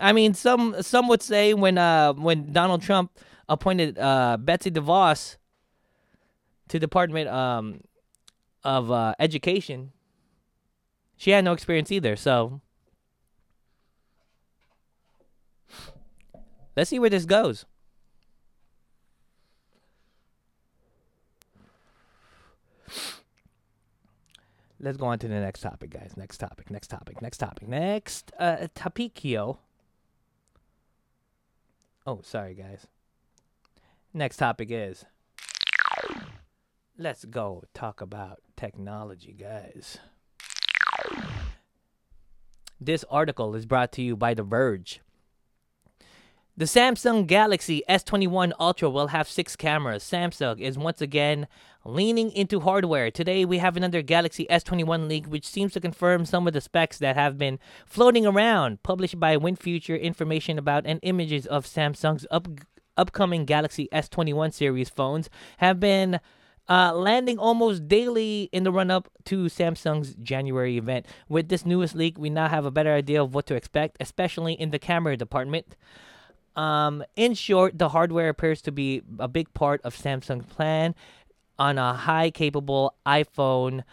I 0.00 0.14
mean, 0.14 0.32
some 0.32 0.80
some 0.80 1.06
would 1.08 1.20
say 1.20 1.52
when 1.52 1.76
uh 1.76 2.14
when 2.14 2.50
Donald 2.50 2.80
Trump 2.80 3.12
appointed 3.46 3.98
uh 3.98 4.38
Betsy 4.40 4.70
DeVos 4.70 5.36
to 6.68 6.78
Department 6.78 7.28
um 7.28 7.82
of 8.64 8.90
uh, 8.90 9.14
Education, 9.18 9.92
she 11.18 11.32
had 11.32 11.44
no 11.44 11.52
experience 11.52 11.92
either. 11.92 12.16
So 12.16 12.62
let's 16.74 16.88
see 16.88 16.98
where 16.98 17.10
this 17.10 17.26
goes. 17.26 17.66
Let's 24.80 24.96
go 24.96 25.06
on 25.06 25.18
to 25.18 25.28
the 25.28 25.40
next 25.40 25.60
topic, 25.60 25.90
guys. 25.90 26.14
Next 26.16 26.38
topic. 26.38 26.70
Next 26.70 26.88
topic. 26.88 27.20
Next 27.22 27.38
topic. 27.38 27.68
Next 27.68 28.32
uh, 28.38 28.68
topikio. 28.74 29.58
Oh, 32.06 32.20
sorry, 32.22 32.54
guys. 32.54 32.86
Next 34.12 34.38
topic 34.38 34.68
is. 34.70 35.04
Let's 36.98 37.24
go 37.24 37.62
talk 37.74 38.00
about 38.00 38.40
technology, 38.56 39.32
guys. 39.32 39.98
This 42.80 43.04
article 43.10 43.54
is 43.54 43.66
brought 43.66 43.92
to 43.92 44.02
you 44.02 44.16
by 44.16 44.34
The 44.34 44.42
Verge. 44.42 45.00
The 46.56 46.64
Samsung 46.64 47.26
Galaxy 47.26 47.82
S21 47.88 48.52
Ultra 48.58 48.90
will 48.90 49.06
have 49.08 49.28
six 49.28 49.56
cameras. 49.56 50.02
Samsung 50.02 50.60
is 50.60 50.76
once 50.76 51.00
again 51.00 51.46
leaning 51.84 52.32
into 52.32 52.60
hardware. 52.60 53.10
Today, 53.10 53.44
we 53.44 53.58
have 53.58 53.76
another 53.76 54.02
Galaxy 54.02 54.46
S21 54.50 55.08
leak, 55.08 55.26
which 55.26 55.46
seems 55.46 55.72
to 55.72 55.80
confirm 55.80 56.26
some 56.26 56.46
of 56.46 56.52
the 56.52 56.60
specs 56.60 56.98
that 56.98 57.16
have 57.16 57.38
been 57.38 57.58
floating 57.86 58.26
around. 58.26 58.82
Published 58.82 59.18
by 59.18 59.36
WinFuture, 59.36 60.00
information 60.00 60.58
about 60.58 60.86
and 60.86 60.98
images 61.02 61.46
of 61.46 61.64
Samsung's 61.66 62.26
up- 62.30 62.48
upcoming 62.96 63.44
Galaxy 63.44 63.88
S21 63.92 64.52
series 64.52 64.90
phones 64.90 65.30
have 65.58 65.80
been 65.80 66.20
uh, 66.68 66.92
landing 66.94 67.38
almost 67.38 67.88
daily 67.88 68.50
in 68.52 68.64
the 68.64 68.72
run 68.72 68.90
up 68.90 69.08
to 69.24 69.44
Samsung's 69.44 70.14
January 70.16 70.76
event. 70.76 71.06
With 71.28 71.48
this 71.48 71.64
newest 71.64 71.94
leak, 71.94 72.18
we 72.18 72.28
now 72.28 72.48
have 72.48 72.66
a 72.66 72.70
better 72.70 72.92
idea 72.92 73.22
of 73.22 73.34
what 73.34 73.46
to 73.46 73.54
expect, 73.54 73.96
especially 74.00 74.54
in 74.54 74.70
the 74.70 74.78
camera 74.78 75.16
department. 75.16 75.76
Um, 76.56 77.04
in 77.16 77.34
short, 77.34 77.78
the 77.78 77.90
hardware 77.90 78.28
appears 78.28 78.60
to 78.62 78.72
be 78.72 79.02
a 79.18 79.28
big 79.28 79.52
part 79.54 79.80
of 79.82 79.96
Samsung's 79.96 80.46
plan 80.46 80.94
on 81.58 81.78
a 81.78 81.92
high 81.92 82.30
capable 82.30 82.94
iPhone 83.06 83.84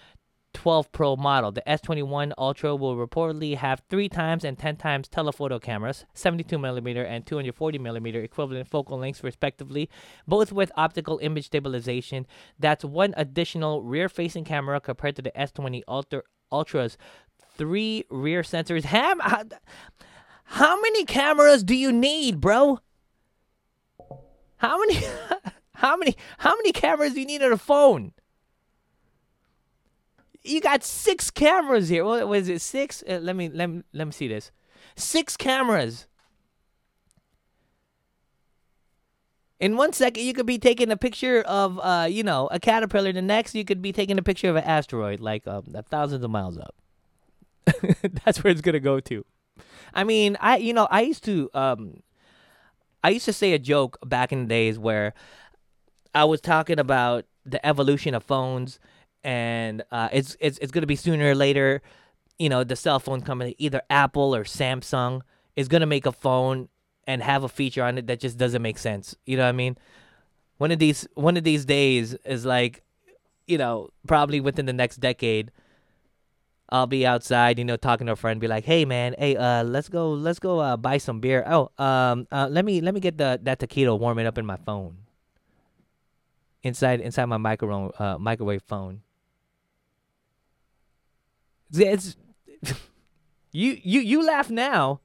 12 0.58 0.92
Pro 0.92 1.16
model. 1.16 1.52
The 1.52 1.62
S21 1.68 2.32
Ultra 2.36 2.76
will 2.76 2.96
reportedly 2.96 3.58
have 3.58 3.84
3 3.90 4.10
times 4.10 4.44
and 4.44 4.58
10 4.58 4.78
times 4.78 5.08
telephoto 5.08 5.60
cameras, 5.60 6.06
72mm 6.16 7.06
and 7.06 7.26
240mm 7.26 8.24
equivalent 8.24 8.68
focal 8.68 8.98
lengths 8.98 9.24
respectively, 9.24 9.88
both 10.28 10.52
with 10.52 10.72
optical 10.76 11.20
image 11.20 11.46
stabilization. 11.46 12.26
That's 12.58 12.84
one 12.84 13.14
additional 13.18 13.84
rear-facing 13.84 14.46
camera 14.46 14.82
compared 14.82 15.16
to 15.18 15.22
the 15.22 15.32
S20 15.38 15.84
Ultra 15.88 16.24
Ultra's 16.52 16.98
three 17.56 18.06
rear 18.10 18.42
sensors. 18.42 18.84
Ham 18.96 19.22
how, 20.48 20.80
many 20.82 21.06
cameras 21.06 21.64
do 21.64 21.76
you 21.76 21.92
need, 21.92 22.42
bro? 22.42 22.80
How 24.58 24.80
many 24.80 25.00
how 25.74 25.96
many 25.96 26.16
how 26.40 26.56
many 26.56 26.72
cameras 26.72 27.14
do 27.14 27.20
you 27.20 27.28
need 27.28 27.44
on 27.44 27.52
a 27.52 27.58
phone? 27.58 28.14
You 30.44 30.62
got 30.62 30.84
six 30.84 31.30
cameras 31.30 31.90
here. 31.90 32.04
What 32.04 32.28
was 32.28 32.50
it? 32.50 32.62
Six? 32.62 33.04
Uh, 33.08 33.20
let 33.22 33.36
me 33.36 33.50
let 33.50 33.70
me 33.70 33.84
let 33.94 34.08
me 34.08 34.12
see 34.12 34.28
this. 34.28 34.52
Six 34.96 35.38
cameras. 35.38 36.08
In 39.60 39.76
one 39.76 39.92
second, 39.92 40.24
you 40.24 40.34
could 40.34 40.46
be 40.46 40.60
taking 40.60 40.92
a 40.92 40.98
picture 40.98 41.42
of, 41.42 41.80
uh, 41.82 42.08
you 42.08 42.22
know, 42.22 42.48
a 42.52 42.60
caterpillar. 42.60 43.12
The 43.12 43.24
next, 43.24 43.56
you 43.56 43.66
could 43.66 43.82
be 43.82 43.92
taking 43.92 44.20
a 44.20 44.22
picture 44.22 44.52
of 44.52 44.56
an 44.56 44.64
asteroid, 44.64 45.20
like 45.20 45.48
um, 45.48 45.64
thousands 45.90 46.24
of 46.24 46.30
miles 46.30 46.60
up. 46.60 46.76
That's 48.24 48.44
where 48.44 48.52
it's 48.52 48.62
gonna 48.62 48.80
go 48.80 49.00
to. 49.00 49.26
I 49.94 50.04
mean, 50.04 50.38
I 50.40 50.58
you 50.58 50.74
know 50.74 50.88
I 50.90 51.02
used 51.02 51.24
to 51.26 51.50
um, 51.54 52.04
I 53.04 53.10
used 53.10 53.26
to 53.26 53.34
say 53.34 53.54
a 53.54 53.60
joke 53.60 53.98
back 54.06 54.32
in 54.32 54.44
the 54.44 54.48
days 54.48 54.78
where 54.80 55.14
I 56.14 56.26
was 56.26 56.42
talking 56.42 56.80
about 56.80 57.26
the 57.46 57.66
evolution 57.66 58.14
of 58.14 58.24
phones, 58.24 58.80
and 59.24 59.84
uh, 59.92 60.10
it's 60.12 60.36
it's 60.40 60.58
it's 60.60 60.72
gonna 60.72 60.88
be 60.88 60.96
sooner 60.96 61.32
or 61.32 61.36
later. 61.36 61.82
You 62.40 62.50
know, 62.50 62.64
the 62.64 62.76
cell 62.76 63.00
phone 63.00 63.22
company, 63.22 63.56
either 63.58 63.82
Apple 63.90 64.36
or 64.36 64.44
Samsung, 64.44 65.22
is 65.56 65.68
gonna 65.68 65.88
make 65.88 66.06
a 66.06 66.12
phone 66.12 66.70
and 67.08 67.24
have 67.24 67.44
a 67.44 67.50
feature 67.50 67.84
on 67.84 67.98
it 67.98 68.08
that 68.08 68.20
just 68.20 68.38
doesn't 68.38 68.62
make 68.62 68.78
sense. 68.78 69.16
You 69.26 69.38
know 69.38 69.44
what 69.44 69.50
I 69.50 69.54
mean? 69.54 69.78
One 70.58 70.72
of 70.72 70.80
these 70.80 71.08
one 71.16 71.38
of 71.38 71.44
these 71.44 71.66
days 71.66 72.14
is 72.26 72.46
like, 72.46 72.84
you 73.48 73.58
know, 73.58 73.90
probably 74.06 74.40
within 74.40 74.66
the 74.66 74.74
next 74.74 74.98
decade 74.98 75.52
I'll 76.70 76.88
be 76.88 77.06
outside, 77.06 77.60
you 77.60 77.66
know, 77.66 77.78
talking 77.78 78.08
to 78.08 78.14
a 78.14 78.16
friend, 78.16 78.42
be 78.42 78.48
like, 78.48 78.66
"Hey, 78.66 78.84
man, 78.84 79.16
hey, 79.18 79.38
uh, 79.38 79.64
let's 79.64 79.88
go, 79.88 80.12
let's 80.12 80.40
go, 80.40 80.60
uh, 80.60 80.76
buy 80.76 80.98
some 80.98 81.22
beer. 81.22 81.44
Oh, 81.48 81.72
um, 81.78 82.28
uh, 82.32 82.48
let 82.52 82.66
me, 82.66 82.82
let 82.82 82.94
me 82.94 83.00
get 83.00 83.18
the 83.18 83.40
that 83.44 83.60
tequila 83.60 83.96
warming 83.96 84.26
up 84.28 84.38
in 84.38 84.46
my 84.46 84.58
phone, 84.58 84.98
inside, 86.64 87.00
inside 87.00 87.26
my 87.26 87.36
uh, 87.38 88.18
microwave 88.20 88.64
phone. 88.64 89.02
It's, 91.74 92.18
you, 93.52 93.80
you, 93.82 94.02
you 94.02 94.26
laugh 94.26 94.50
now, 94.50 95.00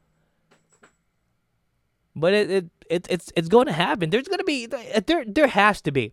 but 2.16 2.35
it, 2.35 2.50
it, 2.50 2.66
it 2.90 3.07
it's, 3.09 3.33
it's 3.37 3.49
going 3.49 3.66
to 3.66 3.73
happen. 3.73 4.11
There's 4.11 4.26
gonna 4.26 4.42
be, 4.42 4.66
there, 4.66 5.25
there 5.25 5.47
has 5.47 5.81
to 5.83 5.92
be. 5.92 6.12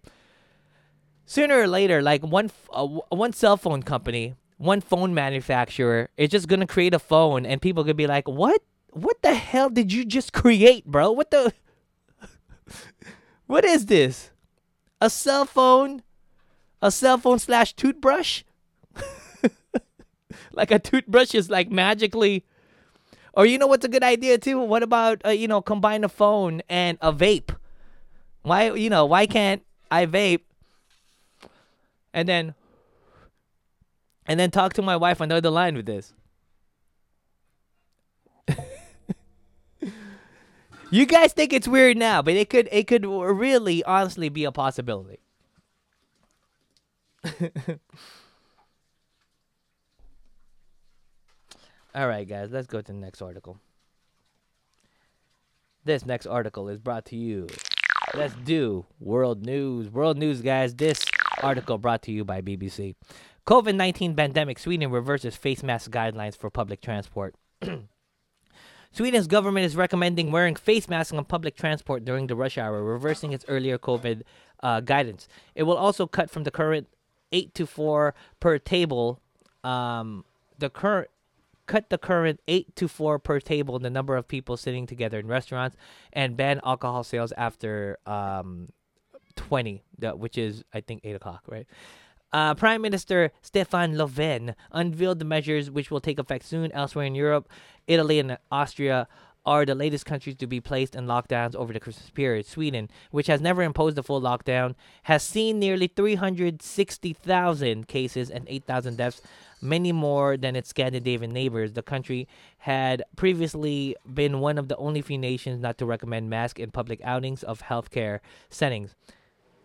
Sooner 1.26 1.60
or 1.60 1.68
later, 1.68 2.04
like 2.04 2.22
one, 2.22 2.52
uh, 2.72 2.86
one 2.86 3.34
cell 3.34 3.58
phone 3.58 3.82
company 3.82 4.36
one 4.60 4.82
phone 4.82 5.14
manufacturer 5.14 6.10
is 6.18 6.30
just 6.30 6.50
gonna 6.50 6.68
create 6.68 6.94
a 6.94 7.00
phone 7.00 7.46
and 7.46 7.62
people 7.62 7.84
could 7.84 7.98
be 7.98 8.08
like, 8.08 8.28
What 8.28 8.62
what 8.92 9.22
the 9.22 9.34
hell 9.34 9.70
did 9.70 9.92
you 9.92 10.06
just 10.06 10.34
create, 10.34 10.86
bro? 10.86 11.12
What 11.12 11.32
the 11.32 11.54
What 13.48 13.66
is 13.66 13.88
this? 13.88 14.32
A 15.02 15.10
cell 15.10 15.46
phone? 15.46 16.04
A 16.82 16.92
cell 16.92 17.18
phone 17.18 17.40
slash 17.40 17.74
toothbrush? 17.74 18.44
like 20.52 20.72
a 20.72 20.80
toothbrush 20.80 21.34
is 21.34 21.50
like 21.50 21.72
magically 21.72 22.46
or 23.34 23.46
you 23.46 23.58
know 23.58 23.68
what's 23.68 23.86
a 23.86 23.90
good 23.90 24.04
idea 24.04 24.38
too? 24.38 24.60
What 24.60 24.84
about 24.84 25.22
uh, 25.26 25.30
you 25.30 25.48
know 25.48 25.62
combine 25.62 26.04
a 26.04 26.10
phone 26.10 26.62
and 26.68 26.98
a 27.02 27.14
vape? 27.14 27.56
Why 28.42 28.74
you 28.74 28.90
know 28.90 29.06
why 29.06 29.26
can't 29.26 29.64
I 29.90 30.06
vape 30.06 30.42
and 32.14 32.28
then 32.28 32.56
and 34.30 34.40
then 34.40 34.52
talk 34.52 34.72
to 34.74 34.82
my 34.84 34.96
wife 34.96 35.20
on 35.22 35.30
the 35.30 35.36
other 35.36 35.50
line 35.50 35.76
with 35.76 35.88
this. 35.88 36.14
you 40.92 41.08
guys 41.08 41.34
think 41.34 41.52
it's 41.52 41.68
weird 41.68 41.98
now, 41.98 42.22
but 42.22 42.36
it 42.36 42.48
could 42.50 42.70
it 42.72 42.86
could 42.88 43.08
really 43.08 43.84
honestly 43.84 44.30
be 44.30 44.44
a 44.46 44.52
possibility. 44.52 45.20
All 51.96 52.08
right, 52.08 52.28
guys, 52.28 52.52
let's 52.52 52.68
go 52.68 52.82
to 52.82 52.92
the 52.92 52.94
next 53.00 53.24
article. 53.24 53.60
This 55.86 56.06
next 56.06 56.28
article 56.28 56.70
is 56.70 56.78
brought 56.80 57.06
to 57.06 57.16
you. 57.16 57.48
Let's 58.14 58.36
do 58.36 58.86
world 59.00 59.44
news. 59.44 59.90
World 59.90 60.20
news, 60.20 60.44
guys. 60.44 60.76
This 60.76 61.04
article 61.42 61.80
brought 61.80 62.04
to 62.04 62.12
you 62.12 62.24
by 62.24 62.42
BBC. 62.42 62.94
COVID 63.50 63.74
19 63.74 64.16
pandemic, 64.16 64.60
Sweden 64.60 64.92
reverses 64.92 65.36
face 65.36 65.64
mask 65.64 65.90
guidelines 65.90 66.38
for 66.38 66.52
public 66.52 66.82
transport. 66.82 67.34
Sweden's 68.92 69.26
government 69.26 69.66
is 69.66 69.76
recommending 69.76 70.32
wearing 70.32 70.54
face 70.56 70.88
masks 70.88 71.12
on 71.12 71.26
public 71.26 71.56
transport 71.56 72.06
during 72.06 72.28
the 72.28 72.36
rush 72.36 72.60
hour, 72.60 72.84
reversing 72.84 73.32
its 73.32 73.44
earlier 73.48 73.80
COVID 73.80 74.22
uh, 74.62 74.82
guidance. 74.82 75.28
It 75.56 75.64
will 75.64 75.78
also 75.78 76.06
cut 76.06 76.30
from 76.30 76.44
the 76.44 76.52
current 76.52 76.90
8 77.32 77.56
to 77.56 77.66
4 77.66 78.14
per 78.40 78.60
table, 78.60 79.20
um, 79.64 80.26
the 80.60 80.70
current 80.70 81.10
cut 81.66 81.90
the 81.90 81.98
current 81.98 82.42
8 82.48 82.76
to 82.76 82.88
4 82.88 83.18
per 83.18 83.40
table 83.40 83.80
the 83.80 83.90
number 83.90 84.16
of 84.16 84.28
people 84.28 84.58
sitting 84.58 84.86
together 84.86 85.18
in 85.18 85.26
restaurants 85.26 85.76
and 86.14 86.38
ban 86.38 86.62
alcohol 86.64 87.04
sales 87.04 87.32
after 87.36 87.98
um, 88.06 88.70
20 89.36 89.84
which 90.16 90.36
is 90.36 90.64
i 90.74 90.82
think 90.82 91.02
8 91.04 91.16
o'clock 91.16 91.44
right 91.48 91.68
uh, 92.32 92.54
Prime 92.56 92.82
Minister 92.82 93.32
Stefan 93.42 93.96
Löfven 93.96 94.56
unveiled 94.72 95.20
the 95.20 95.26
measures 95.26 95.70
which 95.72 95.90
will 95.90 96.00
take 96.00 96.20
effect 96.20 96.46
soon 96.46 96.72
elsewhere 96.72 97.06
in 97.06 97.16
Europe. 97.16 97.50
Italy 97.88 98.20
and 98.20 98.38
Austria 98.52 99.08
are 99.46 99.66
the 99.66 99.74
latest 99.74 100.06
countries 100.06 100.36
to 100.36 100.46
be 100.46 100.62
placed 100.62 100.96
in 100.96 101.08
lockdowns 101.08 101.56
over 101.56 101.74
the 101.74 101.80
Christmas 101.80 102.12
period. 102.12 102.46
Sweden, 102.46 102.88
which 103.10 103.26
has 103.28 103.42
never 103.42 103.64
imposed 103.64 103.98
a 103.98 104.04
full 104.04 104.22
lockdown, 104.22 104.76
has 105.04 105.24
seen 105.24 105.58
nearly 105.58 105.88
360,000 105.88 107.88
cases 107.88 108.30
and 108.30 108.46
8,000 108.48 108.98
deaths, 108.98 109.22
many 109.62 109.92
more 109.92 110.38
than 110.38 110.56
its 110.56 110.70
Scandinavian 110.70 111.32
neighbors. 111.32 111.74
The 111.74 111.82
country 111.82 112.28
had 112.60 113.02
previously 113.16 113.96
been 114.14 114.40
one 114.40 114.60
of 114.60 114.68
the 114.68 114.78
only 114.78 115.02
few 115.02 115.18
nations 115.18 115.62
not 115.62 115.80
to 115.80 115.86
recommend 115.86 116.30
masks 116.30 116.60
in 116.60 116.70
public 116.70 117.02
outings 117.04 117.42
of 117.42 117.64
healthcare 117.64 118.20
settings. 118.50 118.94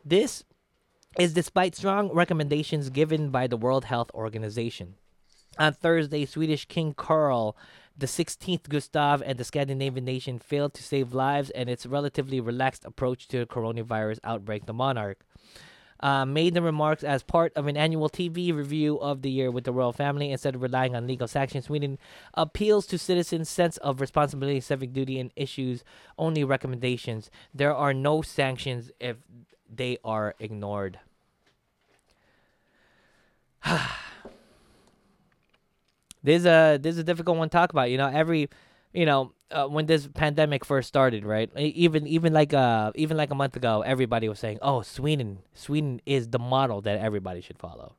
This 0.04 0.44
is 1.18 1.32
despite 1.34 1.74
strong 1.74 2.12
recommendations 2.12 2.90
given 2.90 3.30
by 3.30 3.46
the 3.46 3.56
World 3.56 3.84
Health 3.86 4.10
Organization. 4.14 4.94
On 5.58 5.72
Thursday, 5.72 6.26
Swedish 6.26 6.66
King 6.66 6.94
Carl 6.94 7.56
the 7.96 8.06
16th 8.06 8.68
Gustav 8.68 9.22
and 9.22 9.38
the 9.38 9.44
Scandinavian 9.44 10.04
nation 10.04 10.38
failed 10.38 10.74
to 10.74 10.82
save 10.82 11.14
lives 11.14 11.50
and 11.50 11.68
its 11.68 11.86
relatively 11.86 12.40
relaxed 12.40 12.84
approach 12.84 13.28
to 13.28 13.38
the 13.38 13.46
coronavirus 13.46 14.18
outbreak, 14.24 14.66
the 14.66 14.74
monarch. 14.74 15.24
uh, 16.00 16.26
made 16.26 16.54
the 16.54 16.60
remarks 16.60 17.02
as 17.02 17.22
part 17.22 17.52
of 17.54 17.66
an 17.66 17.76
annual 17.76 18.10
TV 18.10 18.54
review 18.54 18.98
of 19.00 19.22
the 19.22 19.30
year 19.30 19.50
with 19.50 19.64
the 19.64 19.72
royal 19.72 19.92
family. 19.92 20.30
Instead 20.30 20.54
of 20.54 20.60
relying 20.60 20.94
on 20.94 21.06
legal 21.06 21.28
sanctions, 21.28 21.66
Sweden 21.66 21.98
appeals 22.34 22.86
to 22.86 22.98
citizens' 22.98 23.48
sense 23.48 23.76
of 23.78 24.00
responsibility, 24.00 24.60
civic 24.60 24.92
duty, 24.92 25.18
and 25.18 25.32
issues 25.36 25.84
only 26.18 26.44
recommendations. 26.44 27.30
There 27.54 27.74
are 27.74 27.94
no 27.94 28.22
sanctions 28.22 28.90
if 29.00 29.16
they 29.76 29.98
are 30.04 30.34
ignored. 30.38 30.98
this 36.22 36.40
is 36.40 36.46
a 36.46 36.78
this 36.80 36.94
is 36.94 36.98
a 36.98 37.04
difficult 37.04 37.36
one 37.38 37.48
to 37.48 37.52
talk 37.52 37.70
about. 37.70 37.90
You 37.90 37.98
know, 37.98 38.08
every 38.08 38.48
you 38.92 39.06
know 39.06 39.32
uh, 39.50 39.66
when 39.66 39.86
this 39.86 40.08
pandemic 40.08 40.64
first 40.64 40.88
started, 40.88 41.24
right? 41.24 41.50
Even 41.56 42.06
even 42.06 42.32
like 42.32 42.52
uh 42.52 42.92
even 42.94 43.16
like 43.16 43.30
a 43.30 43.34
month 43.34 43.56
ago, 43.56 43.82
everybody 43.82 44.28
was 44.28 44.38
saying, 44.38 44.58
"Oh, 44.60 44.82
Sweden, 44.82 45.38
Sweden 45.54 46.00
is 46.04 46.28
the 46.28 46.38
model 46.38 46.80
that 46.82 46.98
everybody 46.98 47.40
should 47.40 47.58
follow." 47.58 47.94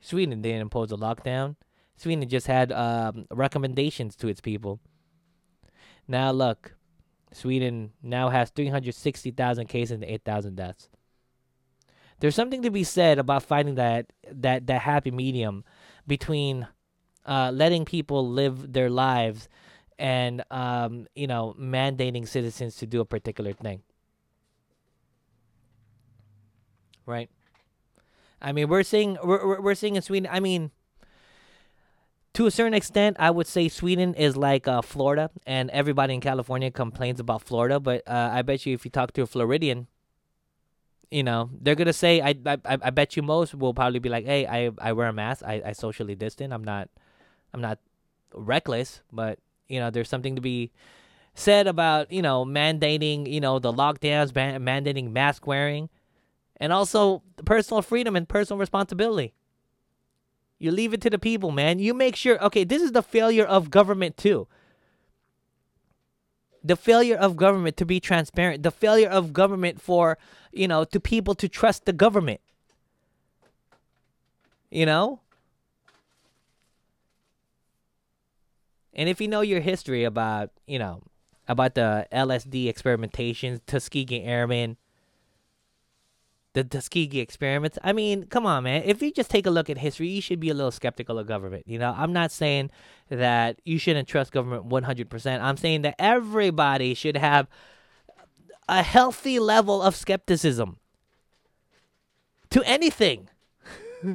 Sweden 0.00 0.42
didn't 0.42 0.60
impose 0.60 0.92
a 0.92 0.96
lockdown. 0.96 1.56
Sweden 1.96 2.28
just 2.28 2.46
had 2.46 2.72
um, 2.72 3.26
recommendations 3.30 4.16
to 4.16 4.28
its 4.28 4.40
people. 4.40 4.80
Now 6.06 6.30
look, 6.30 6.74
Sweden 7.34 7.92
now 8.02 8.28
has 8.28 8.50
360,000 8.50 9.66
cases 9.66 9.92
and 9.92 10.04
8,000 10.04 10.54
deaths. 10.56 10.88
There's 12.20 12.34
something 12.34 12.62
to 12.62 12.70
be 12.70 12.84
said 12.84 13.18
about 13.18 13.42
finding 13.42 13.74
that 13.74 14.06
that 14.30 14.68
that 14.68 14.80
happy 14.82 15.10
medium 15.10 15.64
between 16.06 16.68
uh, 17.26 17.50
letting 17.52 17.84
people 17.84 18.26
live 18.28 18.72
their 18.72 18.88
lives 18.88 19.48
and 19.98 20.44
um, 20.50 21.06
you 21.14 21.26
know 21.26 21.54
mandating 21.58 22.26
citizens 22.26 22.76
to 22.76 22.86
do 22.86 23.00
a 23.00 23.04
particular 23.04 23.52
thing. 23.52 23.82
Right. 27.04 27.28
I 28.40 28.52
mean, 28.52 28.68
we're 28.68 28.82
seeing 28.84 29.18
we're 29.22 29.46
we're- 29.46 29.60
we're 29.60 29.74
seeing 29.74 29.96
in 29.96 30.02
Sweden. 30.02 30.28
I 30.32 30.40
mean, 30.40 30.70
to 32.34 32.46
a 32.46 32.50
certain 32.50 32.74
extent, 32.74 33.16
I 33.18 33.30
would 33.30 33.46
say 33.46 33.68
Sweden 33.68 34.14
is 34.14 34.36
like 34.36 34.66
uh, 34.68 34.82
Florida, 34.82 35.30
and 35.46 35.70
everybody 35.70 36.14
in 36.14 36.20
California 36.20 36.70
complains 36.70 37.20
about 37.20 37.42
Florida. 37.42 37.80
But 37.80 38.02
uh, 38.06 38.30
I 38.32 38.42
bet 38.42 38.66
you, 38.66 38.74
if 38.74 38.84
you 38.84 38.90
talk 38.90 39.12
to 39.14 39.22
a 39.22 39.26
Floridian, 39.26 39.86
you 41.10 41.22
know 41.22 41.48
they're 41.60 41.76
gonna 41.76 41.92
say, 41.92 42.20
I, 42.20 42.34
I 42.44 42.58
I 42.64 42.90
bet 42.90 43.16
you 43.16 43.22
most 43.22 43.54
will 43.54 43.72
probably 43.72 44.00
be 44.00 44.08
like, 44.08 44.26
hey, 44.26 44.46
I 44.46 44.70
I 44.78 44.92
wear 44.92 45.08
a 45.08 45.12
mask, 45.12 45.44
I 45.46 45.62
I 45.64 45.72
socially 45.72 46.16
distant, 46.16 46.52
I'm 46.52 46.64
not 46.64 46.88
I'm 47.52 47.60
not 47.60 47.78
reckless, 48.34 49.00
but 49.12 49.38
you 49.68 49.78
know 49.78 49.90
there's 49.90 50.08
something 50.08 50.34
to 50.34 50.42
be 50.42 50.72
said 51.34 51.68
about 51.68 52.10
you 52.10 52.22
know 52.22 52.44
mandating 52.44 53.30
you 53.30 53.40
know 53.40 53.60
the 53.60 53.72
lockdowns, 53.72 54.32
ban- 54.32 54.60
mandating 54.64 55.12
mask 55.12 55.46
wearing, 55.46 55.88
and 56.56 56.72
also 56.72 57.22
personal 57.44 57.80
freedom 57.80 58.16
and 58.16 58.28
personal 58.28 58.58
responsibility. 58.58 59.34
You 60.64 60.72
leave 60.72 60.94
it 60.94 61.02
to 61.02 61.10
the 61.10 61.18
people, 61.18 61.50
man. 61.50 61.78
You 61.78 61.92
make 61.92 62.16
sure. 62.16 62.42
Okay, 62.42 62.64
this 62.64 62.80
is 62.80 62.92
the 62.92 63.02
failure 63.02 63.44
of 63.44 63.70
government 63.70 64.16
too. 64.16 64.48
The 66.62 66.74
failure 66.74 67.16
of 67.16 67.36
government 67.36 67.76
to 67.76 67.84
be 67.84 68.00
transparent. 68.00 68.62
The 68.62 68.70
failure 68.70 69.10
of 69.10 69.34
government 69.34 69.82
for 69.82 70.16
you 70.52 70.66
know 70.66 70.84
to 70.84 70.98
people 70.98 71.34
to 71.34 71.50
trust 71.50 71.84
the 71.84 71.92
government. 71.92 72.40
You 74.70 74.86
know. 74.86 75.20
And 78.94 79.06
if 79.10 79.20
you 79.20 79.28
know 79.28 79.42
your 79.42 79.60
history 79.60 80.04
about, 80.04 80.50
you 80.66 80.78
know, 80.78 81.02
about 81.46 81.74
the 81.74 82.06
LSD 82.10 82.72
experimentations, 82.72 83.60
Tuskegee 83.66 84.22
Airmen, 84.22 84.78
the 86.54 86.64
Tuskegee 86.64 87.20
experiments. 87.20 87.78
I 87.82 87.92
mean, 87.92 88.24
come 88.26 88.46
on, 88.46 88.62
man. 88.64 88.82
If 88.84 89.02
you 89.02 89.12
just 89.12 89.30
take 89.30 89.44
a 89.46 89.50
look 89.50 89.68
at 89.68 89.76
history, 89.76 90.08
you 90.08 90.22
should 90.22 90.40
be 90.40 90.50
a 90.50 90.54
little 90.54 90.70
skeptical 90.70 91.18
of 91.18 91.26
government. 91.26 91.64
You 91.66 91.78
know, 91.78 91.92
I'm 91.96 92.12
not 92.12 92.30
saying 92.30 92.70
that 93.10 93.60
you 93.64 93.76
shouldn't 93.78 94.08
trust 94.08 94.32
government 94.32 94.68
100%. 94.68 95.40
I'm 95.40 95.56
saying 95.56 95.82
that 95.82 95.96
everybody 95.98 96.94
should 96.94 97.16
have 97.16 97.48
a 98.68 98.82
healthy 98.82 99.38
level 99.38 99.82
of 99.82 99.94
skepticism 99.96 100.78
to 102.50 102.62
anything. 102.62 103.28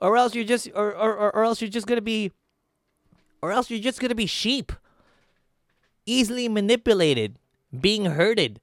or 0.00 0.16
else 0.16 0.34
you're 0.34 0.44
just 0.44 0.68
or, 0.74 0.94
or, 0.94 1.34
or, 1.34 1.44
else 1.44 1.60
you're 1.60 1.70
just 1.70 1.86
gonna 1.86 2.00
be 2.00 2.32
or 3.42 3.52
else 3.52 3.70
you're 3.70 3.80
just 3.80 4.00
gonna 4.00 4.14
be 4.14 4.26
sheep 4.26 4.72
easily 6.10 6.48
manipulated 6.48 7.36
being 7.78 8.06
herded 8.06 8.60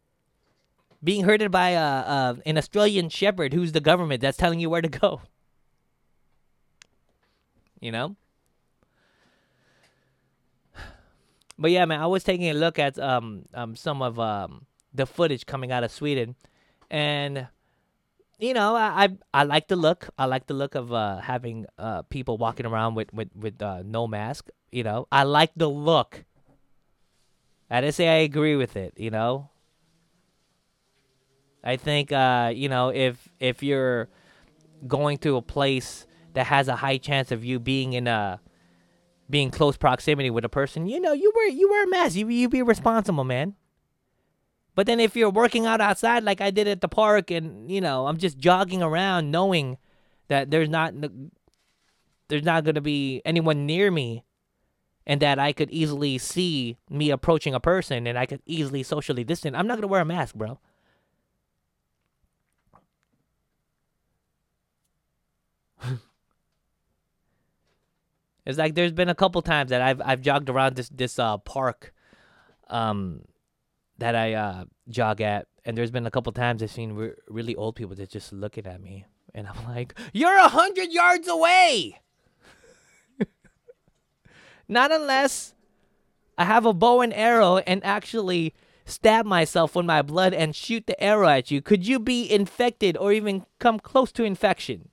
being 1.03 1.23
herded 1.23 1.51
by 1.51 1.69
a, 1.69 1.87
uh 2.15 2.35
an 2.45 2.57
australian 2.57 3.09
shepherd 3.09 3.53
who's 3.53 3.71
the 3.71 3.79
government 3.79 4.21
that's 4.21 4.37
telling 4.37 4.59
you 4.59 4.69
where 4.69 4.81
to 4.81 4.89
go 4.89 5.21
you 7.79 7.91
know 7.91 8.15
but 11.57 11.71
yeah 11.71 11.85
man 11.85 12.01
i 12.01 12.07
was 12.07 12.23
taking 12.23 12.49
a 12.49 12.53
look 12.53 12.77
at 12.77 12.99
um, 12.99 13.43
um 13.53 13.75
some 13.75 14.01
of 14.01 14.19
um 14.19 14.65
the 14.93 15.05
footage 15.05 15.45
coming 15.45 15.71
out 15.71 15.83
of 15.83 15.91
sweden 15.91 16.35
and 16.89 17.47
you 18.39 18.53
know, 18.53 18.75
I, 18.75 19.05
I 19.05 19.17
I 19.33 19.43
like 19.43 19.67
the 19.67 19.75
look. 19.75 20.09
I 20.17 20.25
like 20.25 20.45
the 20.45 20.53
look 20.53 20.75
of 20.75 20.93
uh, 20.93 21.17
having 21.17 21.65
uh, 21.77 22.03
people 22.03 22.37
walking 22.37 22.65
around 22.65 22.93
with 22.93 23.11
with 23.11 23.29
with 23.35 23.61
uh, 23.61 23.81
no 23.83 24.07
mask. 24.07 24.49
You 24.71 24.83
know, 24.83 25.07
I 25.11 25.23
like 25.23 25.51
the 25.55 25.69
look. 25.69 26.23
I 27.69 27.81
didn't 27.81 27.95
say 27.95 28.07
I 28.07 28.19
agree 28.23 28.55
with 28.55 28.75
it. 28.75 28.93
You 28.97 29.11
know, 29.11 29.49
I 31.63 31.75
think 31.77 32.11
uh, 32.11 32.51
you 32.55 32.69
know 32.69 32.89
if 32.89 33.29
if 33.39 33.63
you're 33.63 34.09
going 34.87 35.17
to 35.19 35.37
a 35.37 35.41
place 35.41 36.05
that 36.33 36.45
has 36.47 36.67
a 36.67 36.75
high 36.75 36.97
chance 36.97 37.31
of 37.31 37.43
you 37.43 37.59
being 37.59 37.93
in 37.93 38.07
a 38.07 38.39
being 39.29 39.51
close 39.51 39.75
proximity 39.75 40.29
with 40.29 40.45
a 40.45 40.49
person, 40.49 40.87
you 40.87 40.99
know, 40.99 41.13
you 41.13 41.31
wear 41.35 41.49
you 41.49 41.69
wear 41.69 41.83
a 41.83 41.89
mask. 41.89 42.15
You 42.15 42.27
you 42.29 42.49
be 42.49 42.61
responsible, 42.61 43.23
man. 43.23 43.55
But 44.77 44.85
then 44.85 44.99
if 44.99 45.15
you're 45.15 45.31
working 45.31 45.65
out 45.65 45.81
outside 45.81 46.23
like 46.23 46.39
I 46.39 46.51
did 46.51 46.67
at 46.67 46.81
the 46.81 46.87
park 46.87 47.31
and, 47.31 47.71
you 47.71 47.81
know, 47.81 48.05
I'm 48.05 48.17
just 48.17 48.37
jogging 48.37 48.83
around 48.83 49.31
knowing 49.31 49.77
that 50.27 50.51
there's 50.51 50.69
not 50.69 50.93
there's 52.27 52.43
not 52.43 52.63
going 52.63 52.75
to 52.75 52.81
be 52.81 53.23
anyone 53.25 53.65
near 53.65 53.89
me 53.89 54.23
and 55.07 55.19
that 55.21 55.39
I 55.39 55.53
could 55.53 55.71
easily 55.71 56.17
see 56.17 56.77
me 56.89 57.09
approaching 57.09 57.53
a 57.55 57.61
person 57.61 58.05
and 58.05 58.19
I 58.19 58.25
could 58.25 58.41
easily 58.45 58.83
socially 58.83 59.23
distance, 59.23 59.55
I'm 59.57 59.65
not 59.65 59.75
going 59.75 59.83
to 59.83 59.87
wear 59.87 60.01
a 60.01 60.05
mask, 60.05 60.35
bro. 60.35 60.59
it's 68.45 68.57
like 68.57 68.75
there's 68.75 68.91
been 68.91 69.07
a 69.07 69.15
couple 69.15 69.41
times 69.41 69.69
that 69.69 69.81
I've 69.81 70.01
I've 70.03 70.21
jogged 70.21 70.49
around 70.49 70.75
this 70.75 70.89
this 70.89 71.17
uh 71.19 71.37
park 71.37 71.93
um 72.69 73.21
that 73.99 74.15
I 74.15 74.33
uh, 74.33 74.65
jog 74.89 75.21
at, 75.21 75.47
and 75.65 75.75
there's 75.77 75.89
been 75.89 76.05
a 76.05 76.11
couple 76.11 76.31
times 76.31 76.61
I've 76.61 76.69
seen 76.69 76.93
re- 76.93 77.13
really 77.27 77.55
old 77.55 77.75
people 77.75 77.95
that 77.95 78.11
just 78.11 78.31
looking 78.31 78.67
at 78.67 78.79
me, 78.81 79.05
and 79.33 79.47
I'm 79.47 79.65
like, 79.65 79.97
"You're 80.13 80.37
a 80.37 80.49
hundred 80.49 80.91
yards 80.91 81.27
away." 81.27 81.99
Not 84.67 84.91
unless 84.91 85.53
I 86.37 86.45
have 86.45 86.65
a 86.65 86.73
bow 86.73 87.01
and 87.01 87.13
arrow 87.13 87.57
and 87.57 87.83
actually 87.83 88.53
stab 88.85 89.25
myself 89.25 89.75
with 89.75 89.85
my 89.85 90.01
blood 90.01 90.33
and 90.33 90.55
shoot 90.55 90.87
the 90.87 91.01
arrow 91.01 91.27
at 91.27 91.51
you. 91.51 91.61
Could 91.61 91.87
you 91.87 91.99
be 91.99 92.29
infected 92.29 92.95
or 92.97 93.11
even 93.11 93.45
come 93.59 93.79
close 93.79 94.11
to 94.13 94.23
infection? 94.23 94.89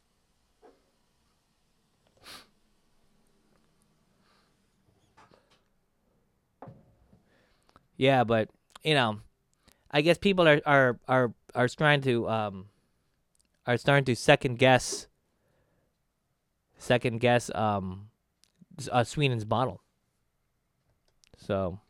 Yeah, 7.96 8.24
but 8.24 8.48
you 8.82 8.94
know, 8.94 9.20
I 9.90 10.00
guess 10.00 10.18
people 10.18 10.48
are 10.48 10.60
are 10.66 10.98
are 11.06 11.32
are 11.54 11.68
trying 11.68 12.00
to 12.02 12.28
um 12.28 12.66
are 13.66 13.76
starting 13.76 14.04
to 14.06 14.16
second 14.16 14.58
guess 14.58 15.06
second 16.76 17.20
guess 17.20 17.50
um 17.54 18.08
uh, 18.90 19.04
model. 19.46 19.80
So 21.36 21.80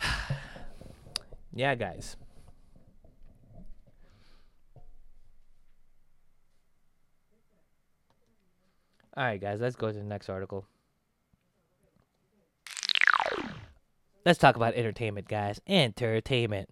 yeah, 1.52 1.74
guys. 1.74 2.16
All 9.16 9.24
right, 9.24 9.40
guys, 9.40 9.60
let's 9.60 9.74
go 9.74 9.88
to 9.88 9.98
the 9.98 10.04
next 10.04 10.28
article. 10.28 10.64
Let's 14.24 14.38
talk 14.38 14.54
about 14.54 14.74
entertainment, 14.74 15.26
guys. 15.26 15.60
Entertainment. 15.66 16.68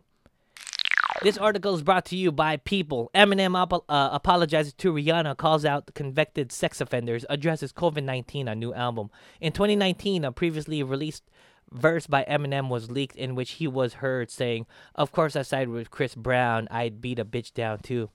This 1.23 1.39
article 1.39 1.75
is 1.75 1.83
brought 1.83 2.05
to 2.07 2.17
you 2.17 2.31
by 2.31 2.59
People. 2.59 3.11
Eminem 3.15 3.57
apo- 3.57 3.85
uh, 3.89 4.11
apologizes 4.13 4.75
to 4.75 4.93
Rihanna, 4.93 5.37
calls 5.37 5.65
out 5.65 5.95
convicted 5.95 6.53
sex 6.53 6.81
offenders, 6.81 7.25
addresses 7.31 7.73
COVID 7.73 8.05
19 8.05 8.49
on 8.49 8.59
new 8.59 8.75
album. 8.75 9.11
In 9.41 9.53
2019, 9.53 10.25
a 10.25 10.33
previously 10.33 10.83
released 10.83 11.25
verse 11.73 12.07
by 12.07 12.25
Eminem 12.29 12.69
was 12.69 12.91
leaked 12.91 13.17
in 13.17 13.35
which 13.35 13.53
he 13.53 13.67
was 13.67 13.95
heard 13.95 14.31
saying, 14.31 14.67
Of 14.95 15.11
course 15.11 15.37
I 15.37 15.43
sided 15.43 15.71
with 15.71 15.91
Chris 15.91 16.15
Brown. 16.15 16.69
I'd 16.71 17.01
beat 17.01 17.19
a 17.19 17.25
bitch 17.25 17.53
down 17.55 17.81
too. 17.81 18.11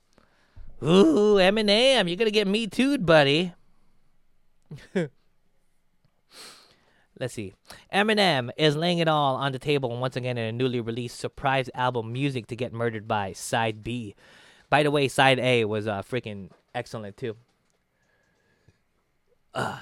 Ooh, 0.84 1.36
Eminem, 1.36 2.08
you're 2.08 2.18
gonna 2.18 2.32
get 2.32 2.48
me 2.48 2.68
too, 2.68 2.98
buddy. 2.98 3.54
Let's 7.22 7.36
see. 7.36 7.54
Eminem 7.94 8.50
is 8.58 8.76
laying 8.76 8.98
it 8.98 9.08
all 9.08 9.36
on 9.36 9.52
the 9.52 9.60
table 9.60 9.96
once 9.96 10.16
again 10.16 10.40
in 10.40 10.46
a 10.46 10.52
newly 10.52 10.82
released 10.82 11.20
surprise 11.20 11.70
album, 11.76 12.12
Music 12.12 12.48
to 12.48 12.56
Get 12.56 12.74
Murdered 12.74 13.08
by, 13.08 13.32
Side 13.32 13.84
B. 13.84 14.16
By 14.72 14.82
the 14.82 14.90
way, 14.90 15.08
Side 15.08 15.38
A 15.38 15.66
was 15.66 15.88
uh, 15.88 16.02
freaking 16.02 16.50
excellent 16.74 17.18
too. 17.18 17.38
Uh. 19.54 19.78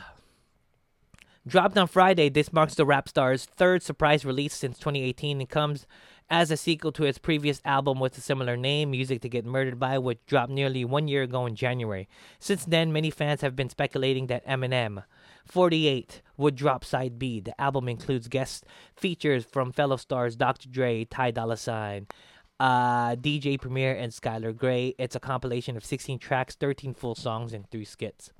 Dropped 1.47 1.77
on 1.77 1.87
Friday, 1.87 2.27
this 2.27 2.51
marks 2.51 2.75
the 2.75 2.85
rap 2.85 3.07
star's 3.07 3.45
third 3.45 3.83
surprise 3.83 4.25
release 4.25 4.53
since 4.53 4.77
2018 4.77 5.39
and 5.39 5.49
comes 5.49 5.87
as 6.29 6.51
a 6.51 6.57
sequel 6.57 6.91
to 6.91 7.03
his 7.03 7.17
previous 7.19 7.61
album 7.63 8.01
with 8.01 8.17
a 8.17 8.21
similar 8.21 8.57
name, 8.57 8.91
Music 8.91 9.21
to 9.21 9.29
Get 9.29 9.45
Murdered 9.45 9.79
By, 9.79 9.97
which 9.97 10.19
dropped 10.27 10.51
nearly 10.51 10.83
one 10.83 11.07
year 11.07 11.23
ago 11.23 11.45
in 11.45 11.55
January. 11.55 12.09
Since 12.37 12.65
then, 12.65 12.91
many 12.91 13.09
fans 13.09 13.39
have 13.39 13.55
been 13.55 13.69
speculating 13.69 14.27
that 14.27 14.45
Eminem 14.45 15.05
48 15.49 16.21
would 16.37 16.55
drop 16.55 16.85
side 16.85 17.17
B. 17.17 17.39
The 17.39 17.59
album 17.59 17.89
includes 17.89 18.27
guest 18.27 18.65
features 18.95 19.43
from 19.43 19.71
fellow 19.71 19.97
stars 19.97 20.35
Dr. 20.35 20.69
Dre, 20.69 21.05
Ty 21.05 21.31
Dolla 21.31 21.57
Sign, 21.57 22.07
uh, 22.59 23.15
DJ 23.15 23.59
Premier, 23.59 23.93
and 23.93 24.11
Skylar 24.11 24.55
Grey. 24.55 24.93
It's 24.99 25.15
a 25.15 25.19
compilation 25.19 25.75
of 25.75 25.83
16 25.83 26.19
tracks, 26.19 26.55
13 26.55 26.93
full 26.93 27.15
songs, 27.15 27.51
and 27.51 27.69
3 27.71 27.83
skits. 27.83 28.31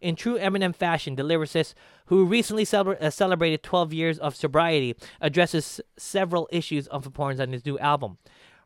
In 0.00 0.16
true 0.16 0.38
Eminem 0.38 0.74
fashion, 0.74 1.16
the 1.16 1.22
lyricist, 1.22 1.74
who 2.06 2.24
recently 2.24 2.64
celebra- 2.64 3.00
uh, 3.00 3.10
celebrated 3.10 3.62
12 3.62 3.92
years 3.92 4.18
of 4.18 4.34
sobriety, 4.34 4.96
addresses 5.20 5.80
several 5.96 6.48
issues 6.50 6.86
of 6.88 7.06
importance 7.06 7.40
on 7.40 7.52
his 7.52 7.64
new 7.64 7.78
album, 7.78 8.18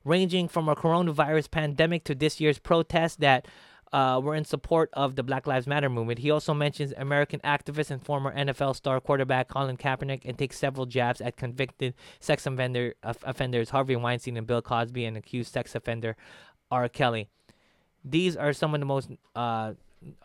ranging 0.04 0.48
from 0.48 0.68
a 0.68 0.76
coronavirus 0.76 1.50
pandemic 1.50 2.04
to 2.04 2.14
this 2.14 2.40
year's 2.40 2.58
protests 2.58 3.16
that 3.16 3.46
uh, 3.92 4.20
were 4.22 4.34
in 4.34 4.44
support 4.44 4.90
of 4.92 5.16
the 5.16 5.22
Black 5.22 5.46
Lives 5.46 5.66
Matter 5.66 5.88
movement. 5.88 6.20
He 6.20 6.30
also 6.30 6.54
mentions 6.54 6.92
American 6.96 7.40
activist 7.40 7.90
and 7.90 8.04
former 8.04 8.34
NFL 8.34 8.76
star 8.76 9.00
quarterback 9.00 9.48
Colin 9.48 9.76
Kaepernick 9.76 10.22
and 10.24 10.38
takes 10.38 10.58
several 10.58 10.86
jabs 10.86 11.20
at 11.20 11.36
convicted 11.36 11.94
sex 12.20 12.46
offender, 12.46 12.94
offenders 13.02 13.70
Harvey 13.70 13.96
Weinstein 13.96 14.36
and 14.36 14.46
Bill 14.46 14.62
Cosby 14.62 15.04
and 15.04 15.16
accused 15.16 15.52
sex 15.52 15.74
offender 15.74 16.16
R. 16.70 16.88
Kelly. 16.88 17.28
These 18.04 18.36
are 18.36 18.52
some 18.52 18.74
of 18.74 18.80
the 18.80 18.86
most 18.86 19.10
uh, 19.34 19.74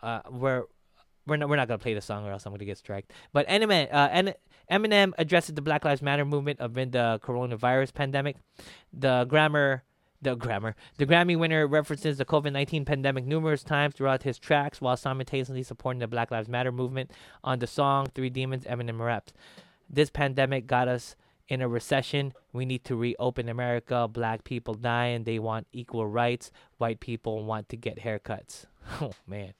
uh, 0.02 0.20
we're 0.30 0.64
we're 1.26 1.36
not 1.36 1.48
we're 1.48 1.56
not 1.56 1.68
gonna 1.68 1.78
play 1.78 1.94
the 1.94 2.00
song 2.00 2.24
or 2.24 2.32
else 2.32 2.46
I'm 2.46 2.52
gonna 2.52 2.64
get 2.64 2.78
striked. 2.78 3.12
But 3.32 3.48
Eminem, 3.48 3.88
uh, 3.92 4.32
Eminem 4.70 5.12
addresses 5.18 5.54
the 5.54 5.62
Black 5.62 5.84
Lives 5.84 6.02
Matter 6.02 6.24
movement 6.24 6.58
amid 6.60 6.92
the 6.92 7.20
coronavirus 7.22 7.92
pandemic. 7.94 8.36
The 8.92 9.24
grammar, 9.28 9.82
the 10.22 10.34
grammar, 10.34 10.74
the 10.96 11.06
Grammy 11.06 11.38
winner 11.38 11.66
references 11.66 12.18
the 12.18 12.24
COVID-19 12.24 12.86
pandemic 12.86 13.24
numerous 13.24 13.62
times 13.62 13.94
throughout 13.94 14.22
his 14.22 14.38
tracks, 14.38 14.80
while 14.80 14.96
simultaneously 14.96 15.62
supporting 15.62 16.00
the 16.00 16.06
Black 16.06 16.30
Lives 16.30 16.48
Matter 16.48 16.72
movement. 16.72 17.10
On 17.44 17.58
the 17.58 17.66
song 17.66 18.06
"Three 18.14 18.30
Demons," 18.30 18.64
Eminem 18.64 18.98
raps, 18.98 19.32
"This 19.88 20.10
pandemic 20.10 20.66
got 20.66 20.88
us." 20.88 21.16
in 21.48 21.62
a 21.62 21.68
recession. 21.68 22.32
We 22.52 22.64
need 22.64 22.84
to 22.84 22.96
reopen 22.96 23.48
America. 23.48 24.08
Black 24.08 24.44
people 24.44 24.74
dying. 24.74 25.24
They 25.24 25.38
want 25.38 25.66
equal 25.72 26.06
rights. 26.06 26.50
White 26.78 27.00
people 27.00 27.44
want 27.44 27.68
to 27.70 27.76
get 27.76 28.00
haircuts. 28.00 28.66
Oh, 29.00 29.10
man. 29.26 29.52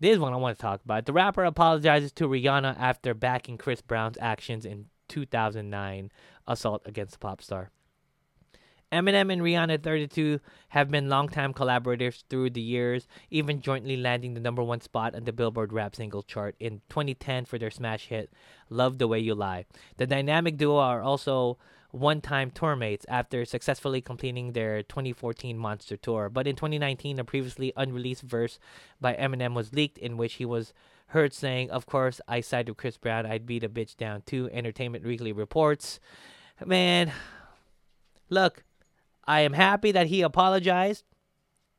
This 0.00 0.14
is 0.14 0.18
one 0.18 0.32
I 0.32 0.36
want 0.36 0.58
to 0.58 0.62
talk 0.62 0.84
about. 0.84 1.06
The 1.06 1.12
rapper 1.12 1.44
apologizes 1.44 2.10
to 2.12 2.28
Rihanna 2.28 2.76
after 2.78 3.14
backing 3.14 3.58
Chris 3.58 3.80
Brown's 3.80 4.18
actions 4.20 4.64
in 4.64 4.86
2009 5.08 6.10
assault 6.46 6.82
against 6.84 7.12
the 7.12 7.18
pop 7.18 7.42
star. 7.42 7.70
Eminem 8.90 9.30
and 9.30 9.42
Rihanna 9.42 9.82
32 9.82 10.40
have 10.70 10.90
been 10.90 11.10
longtime 11.10 11.52
collaborators 11.52 12.24
through 12.30 12.50
the 12.50 12.60
years, 12.60 13.06
even 13.30 13.60
jointly 13.60 13.96
landing 13.96 14.32
the 14.32 14.40
number 14.40 14.62
one 14.62 14.80
spot 14.80 15.14
on 15.14 15.24
the 15.24 15.32
Billboard 15.32 15.72
rap 15.72 15.94
single 15.94 16.22
chart 16.22 16.56
in 16.58 16.80
2010 16.88 17.44
for 17.44 17.58
their 17.58 17.70
smash 17.70 18.06
hit, 18.06 18.32
Love 18.70 18.96
the 18.98 19.06
Way 19.06 19.18
You 19.18 19.34
Lie. 19.34 19.66
The 19.98 20.06
dynamic 20.06 20.56
duo 20.56 20.78
are 20.78 21.02
also 21.02 21.58
one 21.90 22.20
time 22.20 22.50
tour 22.50 22.76
mates 22.76 23.04
after 23.08 23.44
successfully 23.44 24.00
completing 24.00 24.52
their 24.52 24.82
2014 24.82 25.58
Monster 25.58 25.96
Tour. 25.96 26.28
But 26.28 26.46
in 26.46 26.56
2019, 26.56 27.18
a 27.18 27.24
previously 27.24 27.72
unreleased 27.76 28.22
verse 28.22 28.58
by 29.00 29.14
Eminem 29.14 29.54
was 29.54 29.74
leaked 29.74 29.98
in 29.98 30.16
which 30.16 30.34
he 30.34 30.44
was 30.44 30.72
heard 31.08 31.32
saying, 31.32 31.70
Of 31.70 31.86
course, 31.86 32.20
I 32.26 32.40
sided 32.40 32.70
with 32.70 32.78
Chris 32.78 32.96
Brown, 32.96 33.26
I'd 33.26 33.46
beat 33.46 33.64
a 33.64 33.68
bitch 33.68 33.96
down 33.96 34.22
too. 34.26 34.48
Entertainment 34.52 35.04
Weekly 35.04 35.32
reports. 35.32 36.00
Man, 36.64 37.12
look, 38.28 38.64
I 39.28 39.40
am 39.40 39.52
happy 39.52 39.92
that 39.92 40.08
he 40.08 40.22
apologized. 40.22 41.04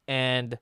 And 0.08 0.58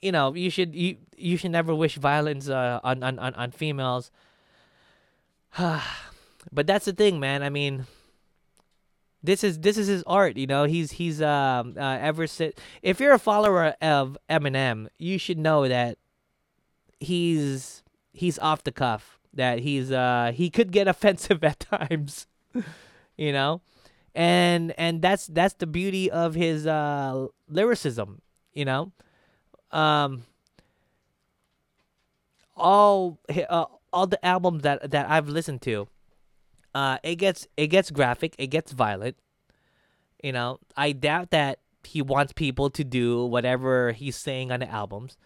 you 0.00 0.12
know, 0.12 0.34
you 0.34 0.50
should 0.50 0.74
you 0.74 0.96
you 1.16 1.36
should 1.36 1.50
never 1.50 1.74
wish 1.74 1.96
violence 1.96 2.48
uh, 2.48 2.80
on, 2.82 3.02
on, 3.02 3.18
on, 3.18 3.34
on 3.34 3.50
females. 3.50 4.10
but 5.58 6.66
that's 6.66 6.84
the 6.84 6.92
thing, 6.92 7.18
man. 7.18 7.42
I 7.42 7.50
mean, 7.50 7.86
this 9.22 9.42
is 9.42 9.58
this 9.58 9.76
is 9.76 9.88
his 9.88 10.04
art 10.06 10.36
you 10.36 10.46
know 10.46 10.64
he's 10.64 10.92
he's 10.92 11.20
um 11.20 11.74
uh, 11.76 11.98
ever 12.00 12.26
since 12.26 12.54
if 12.82 13.00
you're 13.00 13.12
a 13.12 13.18
follower 13.18 13.74
of 13.82 14.16
eminem 14.30 14.86
you 14.98 15.18
should 15.18 15.38
know 15.38 15.66
that 15.66 15.98
he's 17.00 17.82
he's 18.12 18.38
off 18.38 18.62
the 18.62 18.70
cuff 18.70 19.18
that 19.34 19.58
he's 19.60 19.90
uh 19.90 20.30
he 20.34 20.48
could 20.48 20.70
get 20.70 20.86
offensive 20.94 21.42
at 21.42 21.58
times 21.58 22.26
you 23.16 23.32
know 23.32 23.60
and 24.16 24.72
and 24.78 25.02
that's 25.02 25.26
that's 25.28 25.54
the 25.54 25.66
beauty 25.66 26.10
of 26.10 26.34
his 26.34 26.66
uh 26.66 27.26
lyricism 27.48 28.20
you 28.52 28.64
know 28.64 28.90
um 29.70 30.24
all 32.56 33.18
uh, 33.48 33.66
all 33.92 34.06
the 34.06 34.24
albums 34.24 34.62
that 34.62 34.90
that 34.90 35.08
I've 35.08 35.28
listened 35.28 35.62
to 35.62 35.86
uh, 36.76 36.98
it 37.02 37.16
gets 37.16 37.48
it 37.56 37.68
gets 37.68 37.90
graphic, 37.90 38.34
it 38.36 38.48
gets 38.48 38.70
violent. 38.70 39.16
You 40.22 40.32
know, 40.32 40.58
I 40.76 40.92
doubt 40.92 41.30
that 41.30 41.60
he 41.82 42.02
wants 42.02 42.34
people 42.34 42.68
to 42.68 42.84
do 42.84 43.24
whatever 43.24 43.92
he's 43.92 44.14
saying 44.14 44.52
on 44.52 44.60
the 44.60 44.68
albums. 44.68 45.16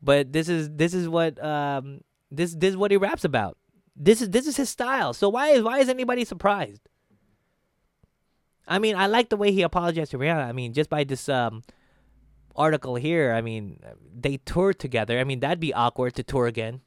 But 0.00 0.32
this 0.32 0.48
is 0.48 0.70
this 0.70 0.94
is 0.94 1.08
what 1.08 1.42
um 1.42 2.02
this 2.30 2.54
this 2.54 2.70
is 2.70 2.76
what 2.76 2.92
he 2.92 2.96
raps 2.96 3.24
about. 3.24 3.58
This 3.96 4.22
is 4.22 4.30
this 4.30 4.46
is 4.46 4.56
his 4.56 4.70
style. 4.70 5.14
So 5.14 5.28
why 5.28 5.48
is 5.48 5.64
why 5.64 5.80
is 5.80 5.88
anybody 5.88 6.24
surprised? 6.24 6.88
I 8.66 8.78
mean, 8.78 8.96
I 8.96 9.06
like 9.06 9.28
the 9.28 9.36
way 9.36 9.52
he 9.52 9.62
apologized 9.62 10.12
to 10.12 10.18
Rihanna. 10.18 10.46
I 10.46 10.52
mean, 10.52 10.72
just 10.72 10.90
by 10.90 11.04
this 11.04 11.28
um 11.28 11.62
article 12.54 12.96
here, 12.96 13.32
I 13.32 13.40
mean, 13.40 13.80
they 14.14 14.38
toured 14.38 14.78
together. 14.78 15.18
I 15.18 15.24
mean, 15.24 15.40
that'd 15.40 15.60
be 15.60 15.74
awkward 15.74 16.14
to 16.16 16.22
tour 16.22 16.46
again. 16.46 16.80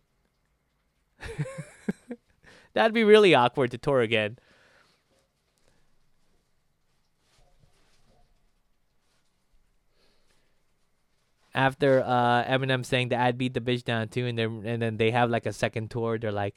That'd 2.76 2.94
be 2.94 3.06
really 3.06 3.34
awkward 3.34 3.72
to 3.72 3.78
tour 3.78 4.02
again. 4.02 4.38
After 11.54 12.04
uh, 12.06 12.44
Eminem 12.44 12.86
saying 12.86 13.10
that 13.10 13.22
I'd 13.22 13.38
beat 13.38 13.54
the 13.54 13.62
bitch 13.62 13.86
down 13.86 14.10
too, 14.10 14.26
and 14.26 14.38
then 14.38 14.64
and 14.66 14.82
then 14.82 14.98
they 14.98 15.12
have 15.12 15.30
like 15.30 15.46
a 15.46 15.54
second 15.54 15.90
tour. 15.90 16.20
They're 16.20 16.34
like, 16.34 16.56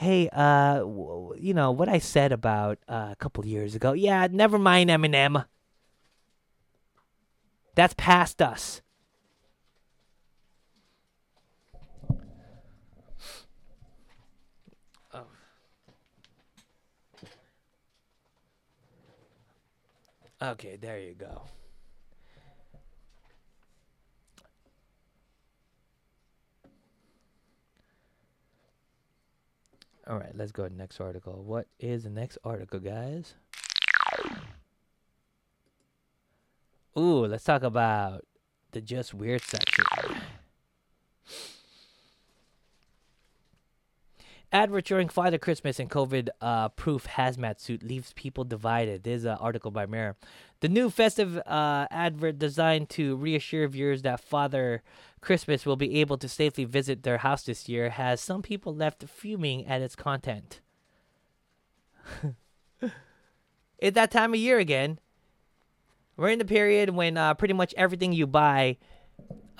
"Hey, 0.00 0.28
uh, 0.32 0.78
w- 0.78 1.34
you 1.38 1.52
know 1.54 1.70
what 1.70 1.88
I 1.88 1.98
said 1.98 2.32
about 2.32 2.78
uh, 2.88 3.10
a 3.12 3.16
couple 3.16 3.44
years 3.44 3.74
ago? 3.74 3.92
Yeah, 3.92 4.26
never 4.30 4.58
mind, 4.58 4.90
Eminem. 4.90 5.44
That's 7.74 7.94
past 7.94 8.40
us." 8.42 8.82
Okay, 20.42 20.76
there 20.76 20.98
you 20.98 21.14
go. 21.14 21.42
All 30.10 30.18
right, 30.18 30.32
let's 30.34 30.50
go 30.50 30.64
to 30.64 30.68
the 30.68 30.76
next 30.76 31.00
article. 31.00 31.44
What 31.44 31.68
is 31.78 32.02
the 32.02 32.10
next 32.10 32.36
article, 32.42 32.80
guys? 32.80 33.34
Ooh, 36.98 37.26
let's 37.26 37.44
talk 37.44 37.62
about 37.62 38.24
the 38.72 38.80
just 38.80 39.14
weird 39.14 39.40
section. 39.42 39.84
Advert 44.52 44.84
during 44.84 45.08
Father 45.08 45.38
Christmas 45.38 45.78
and 45.78 45.88
COVID 45.88 46.28
uh, 46.40 46.70
proof 46.70 47.06
hazmat 47.06 47.60
suit 47.60 47.84
leaves 47.84 48.12
people 48.14 48.42
divided. 48.42 49.04
There's 49.04 49.24
an 49.24 49.36
article 49.38 49.70
by 49.70 49.86
Mirror. 49.86 50.16
The 50.58 50.68
new 50.68 50.90
festive 50.90 51.36
uh, 51.38 51.86
advert 51.90 52.38
designed 52.38 52.88
to 52.90 53.14
reassure 53.14 53.68
viewers 53.68 54.02
that 54.02 54.18
Father 54.18 54.82
Christmas 55.20 55.64
will 55.64 55.76
be 55.76 56.00
able 56.00 56.18
to 56.18 56.28
safely 56.28 56.64
visit 56.64 57.04
their 57.04 57.18
house 57.18 57.44
this 57.44 57.68
year 57.68 57.90
has 57.90 58.20
some 58.20 58.42
people 58.42 58.74
left 58.74 59.04
fuming 59.08 59.66
at 59.66 59.82
its 59.82 59.94
content. 59.94 60.60
it's 63.78 63.94
that 63.94 64.10
time 64.10 64.34
of 64.34 64.40
year 64.40 64.58
again. 64.58 64.98
We're 66.16 66.30
in 66.30 66.40
the 66.40 66.44
period 66.44 66.90
when 66.90 67.16
uh, 67.16 67.34
pretty 67.34 67.54
much 67.54 67.72
everything 67.76 68.12
you 68.12 68.26
buy 68.26 68.78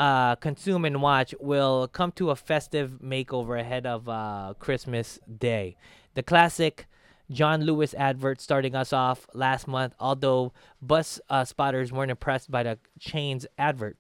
uh, 0.01 0.35
consume 0.37 0.87
and 0.87 1.03
watch 1.03 1.35
will 1.39 1.87
come 1.87 2.11
to 2.13 2.31
a 2.31 2.37
festive 2.37 3.01
makeover 3.05 3.61
ahead 3.61 3.85
of 3.85 4.09
uh, 4.09 4.55
Christmas 4.59 5.19
Day. 5.39 5.77
The 6.15 6.23
classic 6.23 6.87
John 7.31 7.61
Lewis 7.65 7.93
advert 7.93 8.41
starting 8.41 8.75
us 8.75 8.95
off 8.95 9.29
last 9.35 9.69
month, 9.69 9.95
although 10.01 10.55
bus 10.81 11.21
uh, 11.29 11.45
spotters 11.45 11.93
weren't 11.93 12.11
impressed 12.11 12.51
by 12.51 12.63
the 12.63 12.79
chain's 12.99 13.47
advert. 13.59 13.99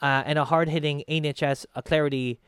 Uh, 0.00 0.22
and 0.24 0.38
a 0.38 0.44
hard 0.44 0.68
hitting 0.68 1.02
NHS 1.08 1.66
a 1.74 1.82
Clarity 1.82 2.38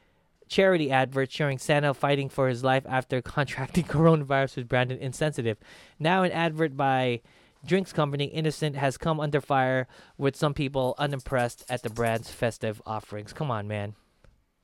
charity 0.47 0.93
advert 0.93 1.33
showing 1.33 1.59
Santa 1.59 1.93
fighting 1.93 2.29
for 2.29 2.49
his 2.49 2.63
life 2.63 2.85
after 2.89 3.21
contracting 3.37 3.83
coronavirus 3.83 4.57
was 4.57 4.65
branded 4.65 5.01
insensitive. 5.01 5.59
Now, 5.99 6.23
an 6.23 6.31
advert 6.31 6.77
by 6.77 7.21
drinks 7.67 7.93
company 7.93 8.27
Innocent 8.27 8.77
has 8.77 8.97
come 8.97 9.21
under 9.21 9.41
fire 9.41 9.87
with 10.17 10.37
some 10.37 10.55
people 10.55 10.95
unimpressed 10.99 11.65
at 11.69 11.83
the 11.83 11.91
brand's 11.91 12.31
festive 12.31 12.81
offerings. 12.87 13.33
Come 13.33 13.51
on, 13.51 13.69
man. 13.69 13.95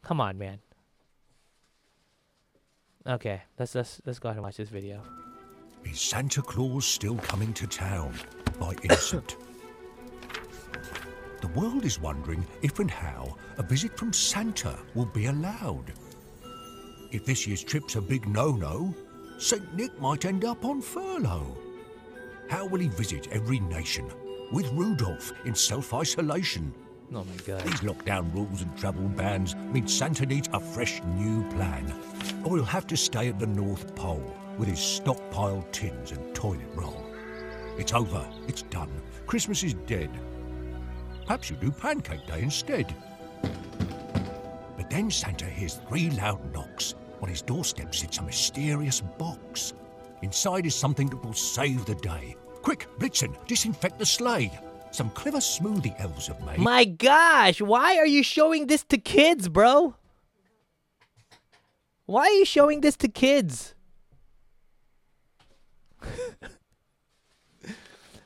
Come 0.02 0.20
on, 0.20 0.38
man. 0.38 0.60
Okay, 3.06 3.42
let's 3.58 3.74
let's 3.74 4.00
let's 4.06 4.18
go 4.18 4.28
ahead 4.28 4.36
and 4.36 4.44
watch 4.44 4.56
this 4.56 4.68
video. 4.68 5.02
Is 5.84 6.00
Santa 6.00 6.40
Claus 6.40 6.86
still 6.86 7.16
coming 7.16 7.52
to 7.54 7.66
town? 7.66 8.14
By 8.60 8.74
Innocent. 8.84 9.36
the 11.40 11.48
world 11.48 11.84
is 11.84 12.00
wondering 12.00 12.46
if 12.62 12.78
and 12.78 12.90
how 12.90 13.36
a 13.58 13.62
visit 13.62 13.98
from 13.98 14.12
Santa 14.12 14.78
will 14.94 15.06
be 15.06 15.26
allowed. 15.26 15.92
If 17.10 17.26
this 17.26 17.46
year's 17.46 17.64
trip's 17.64 17.96
a 17.96 18.00
big 18.00 18.28
no-no, 18.28 18.94
St. 19.38 19.74
Nick 19.74 20.00
might 20.00 20.24
end 20.24 20.44
up 20.44 20.64
on 20.64 20.80
furlough. 20.80 21.56
How 22.52 22.66
will 22.66 22.80
he 22.80 22.88
visit 22.88 23.28
every 23.32 23.60
nation? 23.60 24.06
With 24.52 24.70
Rudolph 24.74 25.32
in 25.46 25.54
self 25.54 25.94
isolation. 25.94 26.74
Oh 27.14 27.24
my 27.24 27.36
god. 27.46 27.62
These 27.62 27.80
lockdown 27.80 28.30
rules 28.34 28.60
and 28.60 28.76
travel 28.76 29.08
bans 29.08 29.56
mean 29.72 29.88
Santa 29.88 30.26
needs 30.26 30.50
a 30.52 30.60
fresh 30.60 31.00
new 31.16 31.48
plan. 31.52 31.90
Or 32.44 32.56
he'll 32.56 32.66
have 32.66 32.86
to 32.88 32.96
stay 32.96 33.28
at 33.28 33.38
the 33.38 33.46
North 33.46 33.94
Pole 33.94 34.36
with 34.58 34.68
his 34.68 34.80
stockpiled 34.80 35.72
tins 35.72 36.12
and 36.12 36.34
toilet 36.34 36.68
roll. 36.74 37.02
It's 37.78 37.94
over. 37.94 38.28
It's 38.46 38.60
done. 38.60 38.90
Christmas 39.26 39.62
is 39.62 39.72
dead. 39.72 40.10
Perhaps 41.24 41.48
you 41.48 41.56
do 41.56 41.70
Pancake 41.70 42.26
Day 42.26 42.42
instead. 42.42 42.94
But 44.76 44.90
then 44.90 45.10
Santa 45.10 45.46
hears 45.46 45.80
three 45.88 46.10
loud 46.10 46.52
knocks. 46.52 46.96
On 47.22 47.30
his 47.30 47.40
doorstep 47.40 47.94
sits 47.94 48.18
a 48.18 48.22
mysterious 48.22 49.00
box. 49.00 49.72
Inside 50.20 50.66
is 50.66 50.74
something 50.74 51.08
that 51.08 51.24
will 51.24 51.32
save 51.32 51.86
the 51.86 51.94
day. 51.94 52.36
Quick, 52.62 52.86
Blitzen, 52.98 53.34
disinfect 53.46 53.98
the 53.98 54.06
sleigh. 54.06 54.50
Some 54.92 55.10
clever 55.10 55.38
smoothie 55.38 55.98
elves 56.00 56.28
have 56.28 56.44
made. 56.44 56.58
My 56.58 56.84
gosh, 56.84 57.60
why 57.60 57.96
are 57.96 58.06
you 58.06 58.22
showing 58.22 58.66
this 58.66 58.84
to 58.84 58.98
kids, 58.98 59.48
bro? 59.48 59.94
Why 62.06 62.22
are 62.26 62.32
you 62.32 62.44
showing 62.44 62.82
this 62.82 62.96
to 62.96 63.08
kids? 63.08 63.74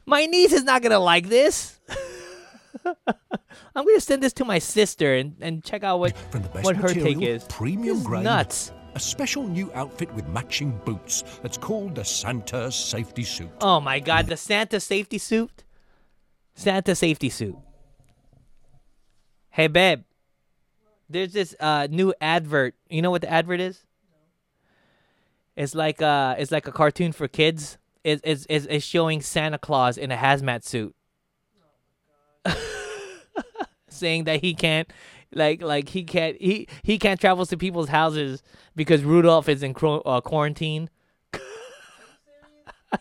my 0.06 0.26
niece 0.26 0.52
is 0.52 0.64
not 0.64 0.82
gonna 0.82 0.98
like 0.98 1.28
this. 1.28 1.78
I'm 2.84 3.84
gonna 3.84 4.00
send 4.00 4.22
this 4.22 4.32
to 4.34 4.44
my 4.44 4.58
sister 4.58 5.14
and, 5.14 5.36
and 5.40 5.62
check 5.62 5.84
out 5.84 6.00
what 6.00 6.16
From 6.16 6.42
the 6.42 6.48
best 6.48 6.64
what 6.64 6.76
her 6.76 6.88
material, 6.88 7.20
take 7.20 7.22
is. 7.28 7.44
Premium 7.44 8.02
grade. 8.02 8.24
nuts. 8.24 8.72
A 8.96 8.98
special 8.98 9.46
new 9.46 9.70
outfit 9.74 10.10
with 10.14 10.26
matching 10.28 10.70
boots 10.86 11.22
that's 11.42 11.58
called 11.58 11.96
the 11.96 12.02
Santa 12.02 12.72
Safety 12.72 13.24
Suit. 13.24 13.50
Oh 13.60 13.78
my 13.78 14.00
god, 14.00 14.26
the 14.26 14.38
Santa 14.38 14.80
safety 14.80 15.18
suit? 15.18 15.64
Santa 16.54 16.94
safety 16.94 17.28
suit. 17.28 17.58
Hey 19.50 19.66
babe. 19.66 20.04
There's 21.10 21.34
this 21.34 21.54
uh 21.60 21.88
new 21.90 22.14
advert. 22.22 22.74
You 22.88 23.02
know 23.02 23.10
what 23.10 23.20
the 23.20 23.30
advert 23.30 23.60
is? 23.60 23.84
It's 25.56 25.74
like 25.74 26.00
uh 26.00 26.36
it's 26.38 26.50
like 26.50 26.66
a 26.66 26.72
cartoon 26.72 27.12
for 27.12 27.28
kids. 27.28 27.76
It's 28.02 28.22
it's 28.24 28.46
it's, 28.48 28.64
it's 28.64 28.86
showing 28.86 29.20
Santa 29.20 29.58
Claus 29.58 29.98
in 29.98 30.10
a 30.10 30.16
hazmat 30.16 30.64
suit. 30.64 30.96
Saying 33.90 34.24
that 34.24 34.40
he 34.40 34.54
can't 34.54 34.90
like 35.34 35.62
like 35.62 35.88
he 35.88 36.04
can't 36.04 36.40
he 36.40 36.68
he 36.82 36.98
can't 36.98 37.20
travel 37.20 37.46
to 37.46 37.56
people's 37.56 37.88
houses 37.88 38.42
because 38.74 39.02
Rudolph 39.02 39.48
is 39.48 39.62
in 39.62 39.74
cro- 39.74 40.00
uh, 40.00 40.20
quarantine. 40.20 40.90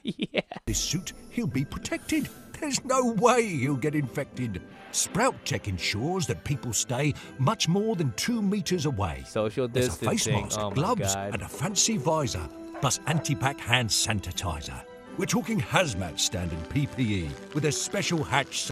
yeah. 0.04 0.42
This 0.66 0.80
suit, 0.80 1.14
he'll 1.30 1.48
be 1.48 1.66
protected. 1.66 2.30
There's 2.60 2.84
no 2.86 3.14
way 3.14 3.46
he'll 3.46 3.76
get 3.76 3.96
infected. 3.96 4.62
Sprout 4.92 5.36
Tech 5.44 5.68
ensures 5.68 6.26
that 6.28 6.44
people 6.46 6.72
stay 6.72 7.14
much 7.38 7.68
more 7.68 7.96
than 7.98 8.14
two 8.14 8.42
meters 8.42 8.86
away. 8.86 9.24
Social 9.28 9.68
There's 9.68 9.90
a 9.90 9.92
face 9.92 10.28
mask, 10.28 10.58
oh 10.60 10.72
gloves, 10.72 11.14
God. 11.16 11.34
and 11.34 11.42
a 11.42 11.48
fancy 11.50 11.98
visor, 11.98 12.48
plus 12.80 13.02
anti-bac 13.08 13.60
hand 13.60 13.90
sanitizer. 13.90 14.82
We're 15.18 15.26
talking 15.26 15.60
hazmat 15.60 16.18
standard 16.20 16.60
PPE 16.70 17.54
with 17.54 17.66
a 17.66 17.72
special 17.72 18.24
hatch 18.24 18.70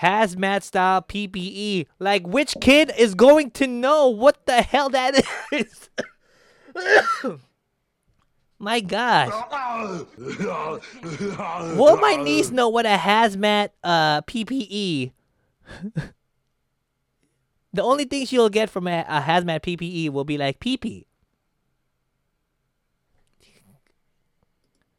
hazmat 0.00 0.62
style 0.62 1.02
PPE. 1.02 1.86
Like, 1.98 2.26
which 2.26 2.56
kid 2.60 2.92
is 2.96 3.14
going 3.14 3.50
to 3.52 3.66
know 3.66 4.08
what 4.08 4.46
the 4.46 4.62
hell 4.62 4.88
that 4.90 5.20
is? 5.52 5.90
my 8.58 8.80
gosh. 8.80 9.32
Will 11.76 11.96
my 11.96 12.16
niece 12.16 12.50
know 12.50 12.68
what 12.68 12.86
a 12.86 12.96
hazmat 12.96 13.70
uh, 13.82 14.22
PPE? 14.22 15.12
the 17.72 17.82
only 17.82 18.04
thing 18.04 18.26
she'll 18.26 18.48
get 18.48 18.70
from 18.70 18.86
a, 18.86 19.04
a 19.08 19.20
hazmat 19.20 19.60
PPE 19.60 20.10
will 20.10 20.24
be 20.24 20.38
like 20.38 20.60
PP. 20.60 21.04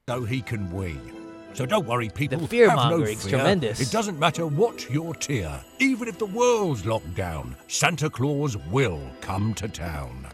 so 0.10 0.24
he 0.24 0.42
can 0.42 0.72
wee. 0.74 1.19
So 1.54 1.66
don't 1.66 1.86
worry, 1.86 2.10
people. 2.10 2.38
The 2.38 2.44
have 2.44 2.52
no 2.52 2.76
fear-mongering's 2.76 3.24
fear. 3.24 3.38
tremendous. 3.38 3.80
It 3.82 3.92
doesn't 3.92 4.18
matter 4.18 4.48
what 4.48 4.90
your 4.90 5.14
tier. 5.16 5.60
Even 5.80 6.08
if 6.08 6.18
the 6.18 6.26
world's 6.26 6.86
locked 6.86 7.16
down, 7.16 7.56
Santa 7.68 8.10
Claus 8.10 8.56
will 8.72 9.02
come 9.20 9.54
to 9.56 9.68
town. 9.68 10.28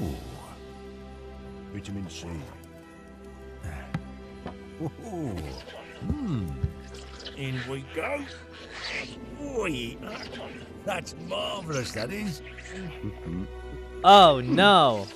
Ooh. 0.00 0.14
Vitamin 1.72 2.08
C. 2.08 2.26
Ooh. 4.80 4.88
Hmm. 6.06 6.48
In 7.36 7.60
we 7.68 7.84
go. 7.94 8.24
That's 10.84 11.14
marvellous, 11.28 11.92
that 11.92 12.12
is. 12.12 12.42
Oh 14.04 14.40
no. 14.44 15.06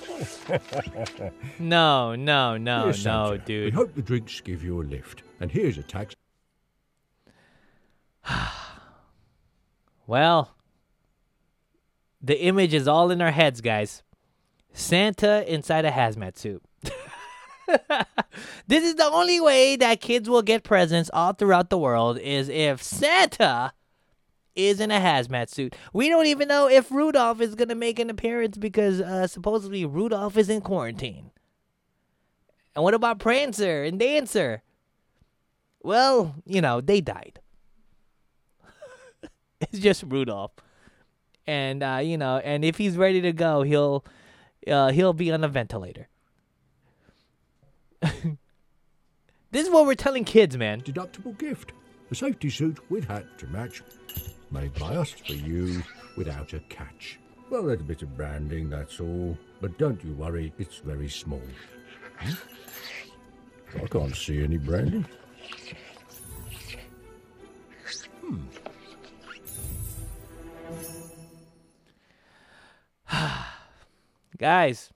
no, 1.59 2.15
no, 2.15 2.57
no, 2.57 2.83
Dear 2.83 2.85
no, 2.85 2.91
Santa, 2.93 3.31
We 3.31 3.37
dude. 3.39 3.73
hope 3.73 3.93
the 3.93 4.01
drinks 4.01 4.39
give 4.41 4.63
you 4.63 4.81
a 4.81 4.83
lift. 4.83 5.23
And 5.39 5.51
here's 5.51 5.77
a 5.77 5.83
tax. 5.83 6.15
Well, 10.09 10.55
the 12.21 12.41
image 12.43 12.73
is 12.73 12.87
all 12.87 13.11
in 13.11 13.21
our 13.21 13.31
heads, 13.31 13.59
guys. 13.59 14.03
Santa 14.71 15.43
inside 15.53 15.83
a 15.83 15.91
hazmat 15.91 16.37
suit. 16.37 16.63
this 18.67 18.85
is 18.85 18.95
the 18.95 19.09
only 19.11 19.41
way 19.41 19.75
that 19.75 19.99
kids 19.99 20.29
will 20.29 20.43
get 20.43 20.63
presents 20.63 21.09
all 21.13 21.33
throughout 21.33 21.69
the 21.69 21.77
world 21.77 22.17
is 22.19 22.47
if 22.47 22.81
Santa 22.81 23.73
is 24.57 24.81
in 24.81 24.91
a 24.91 24.99
hazmat 24.99 25.49
suit. 25.49 25.75
We 25.93 26.09
don't 26.09 26.25
even 26.25 26.47
know 26.47 26.67
if 26.67 26.91
Rudolph 26.91 27.39
is 27.39 27.55
going 27.55 27.69
to 27.69 27.75
make 27.75 27.99
an 27.99 28.09
appearance 28.09 28.57
because 28.57 28.99
uh, 28.99 29.27
supposedly 29.27 29.85
Rudolph 29.85 30.35
is 30.35 30.49
in 30.49 30.61
quarantine. 30.61 31.31
And 32.75 32.83
what 32.83 32.93
about 32.93 33.19
Prancer 33.19 33.83
and 33.83 33.97
Dancer? 33.97 34.63
Well, 35.81 36.35
you 36.45 36.59
know, 36.59 36.81
they 36.81 36.99
died. 37.01 37.39
it's 39.61 39.79
just 39.79 40.03
Rudolph. 40.03 40.51
And 41.45 41.81
uh, 41.81 41.99
you 42.03 42.17
know, 42.17 42.37
and 42.37 42.65
if 42.65 42.77
he's 42.77 42.97
ready 42.97 43.21
to 43.21 43.31
go, 43.31 43.61
he'll 43.61 44.03
uh, 44.69 44.91
he'll 44.91 45.13
be 45.13 45.31
on 45.31 45.43
a 45.43 45.47
ventilator. 45.47 46.09
this 48.01 48.37
is 49.53 49.69
what 49.69 49.85
we're 49.85 49.95
telling 49.95 50.25
kids, 50.25 50.57
man. 50.57 50.81
Deductible 50.81 51.37
gift. 51.37 51.71
A 52.11 52.15
safety 52.15 52.49
suit 52.49 52.79
with 52.89 53.05
hat 53.05 53.25
to 53.39 53.47
match. 53.47 53.81
Made 54.49 54.73
by 54.75 54.95
us 54.95 55.11
for 55.11 55.33
you 55.33 55.83
without 56.15 56.53
a 56.53 56.59
catch. 56.69 57.19
Well, 57.49 57.69
a 57.69 57.77
bit 57.77 58.01
of 58.01 58.15
branding, 58.15 58.69
that's 58.69 58.99
all. 58.99 59.37
But 59.61 59.77
don't 59.77 60.03
you 60.03 60.13
worry, 60.13 60.53
it's 60.57 60.77
very 60.77 61.09
small. 61.09 61.41
Hmm? 62.19 62.33
I 63.75 63.87
can't 63.87 64.15
see 64.15 64.43
any 64.43 64.57
branding. 64.57 65.05
Hmm. 68.21 68.41
Guys, 74.37 74.91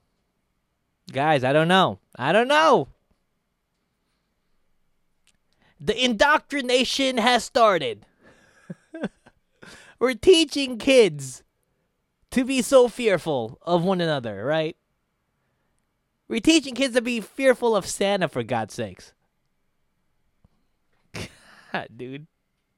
guys, 1.11 1.43
I 1.43 1.51
don't 1.51 1.67
know. 1.67 1.99
I 2.15 2.31
don't 2.31 2.47
know. 2.47 2.89
The 5.79 5.99
indoctrination 6.03 7.17
has 7.17 7.43
started. 7.43 8.05
We're 10.01 10.15
teaching 10.15 10.79
kids 10.79 11.43
to 12.31 12.43
be 12.43 12.63
so 12.63 12.87
fearful 12.87 13.59
of 13.61 13.83
one 13.83 14.01
another, 14.01 14.43
right? 14.43 14.75
We're 16.27 16.39
teaching 16.39 16.73
kids 16.73 16.95
to 16.95 17.03
be 17.03 17.21
fearful 17.21 17.75
of 17.75 17.85
Santa, 17.85 18.27
for 18.27 18.41
God's 18.41 18.73
sakes. 18.73 19.13
God, 21.71 21.89
dude. 21.95 22.25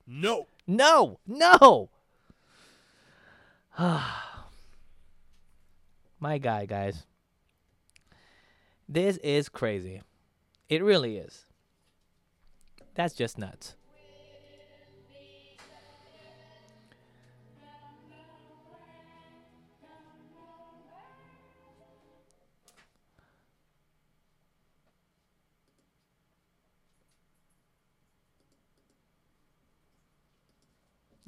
No. 0.05 0.47
No, 0.67 1.19
no. 1.25 1.89
My 6.19 6.37
guy, 6.39 6.65
guys. 6.65 7.05
This 8.89 9.15
is 9.23 9.47
crazy. 9.47 10.01
It 10.67 10.83
really 10.83 11.15
is. 11.15 11.45
That's 12.95 13.13
just 13.13 13.37
nuts. 13.37 13.75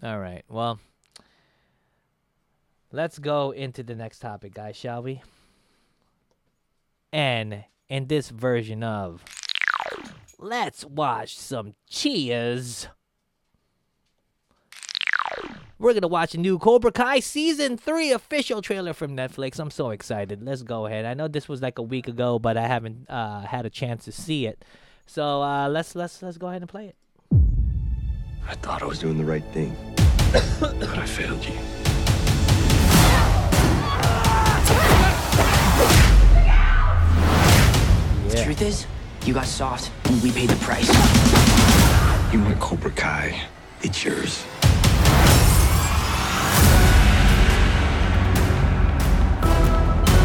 All 0.03 0.19
right. 0.19 0.43
Well, 0.49 0.79
let's 2.91 3.19
go 3.19 3.51
into 3.51 3.83
the 3.83 3.95
next 3.95 4.19
topic, 4.19 4.53
guys, 4.53 4.75
shall 4.75 5.01
we? 5.01 5.21
And 7.13 7.63
in 7.87 8.07
this 8.07 8.29
version 8.29 8.83
of 8.83 9.23
Let's 10.37 10.83
watch 10.85 11.37
some 11.37 11.75
Cheers. 11.89 12.87
We're 15.79 15.93
gonna 15.93 16.07
watch 16.07 16.35
a 16.35 16.37
new 16.37 16.59
Cobra 16.59 16.91
Kai 16.91 17.19
season 17.19 17.77
three 17.77 18.11
official 18.11 18.61
trailer 18.61 18.93
from 18.93 19.15
Netflix. 19.15 19.59
I'm 19.59 19.71
so 19.71 19.89
excited. 19.89 20.43
Let's 20.43 20.61
go 20.61 20.85
ahead. 20.85 21.05
I 21.05 21.13
know 21.13 21.27
this 21.27 21.49
was 21.49 21.61
like 21.61 21.79
a 21.79 21.83
week 21.83 22.07
ago, 22.07 22.37
but 22.37 22.57
I 22.57 22.67
haven't 22.67 23.09
uh, 23.09 23.41
had 23.41 23.65
a 23.65 23.69
chance 23.69 24.05
to 24.05 24.11
see 24.11 24.45
it. 24.45 24.63
So 25.05 25.41
uh, 25.41 25.67
let's 25.69 25.95
let's 25.95 26.21
let's 26.21 26.37
go 26.37 26.47
ahead 26.47 26.61
and 26.61 26.69
play 26.69 26.87
it. 26.87 26.95
I 28.47 28.53
thought 28.53 28.83
I 28.83 28.85
was 28.85 28.99
doing 28.99 29.17
the 29.17 29.23
right 29.23 29.43
thing, 29.45 29.75
but 30.59 30.97
I 30.97 31.05
failed 31.05 31.43
you. 31.43 31.55
The 38.29 38.43
truth 38.43 38.61
is, 38.61 38.85
you 39.25 39.33
got 39.33 39.47
soft, 39.47 39.91
and 40.05 40.21
we 40.21 40.31
paid 40.31 40.49
the 40.49 40.55
price. 40.57 40.87
You 42.31 42.39
want 42.43 42.59
Cobra 42.59 42.91
Kai? 42.91 43.41
It's 43.81 44.03
yours. 44.03 44.43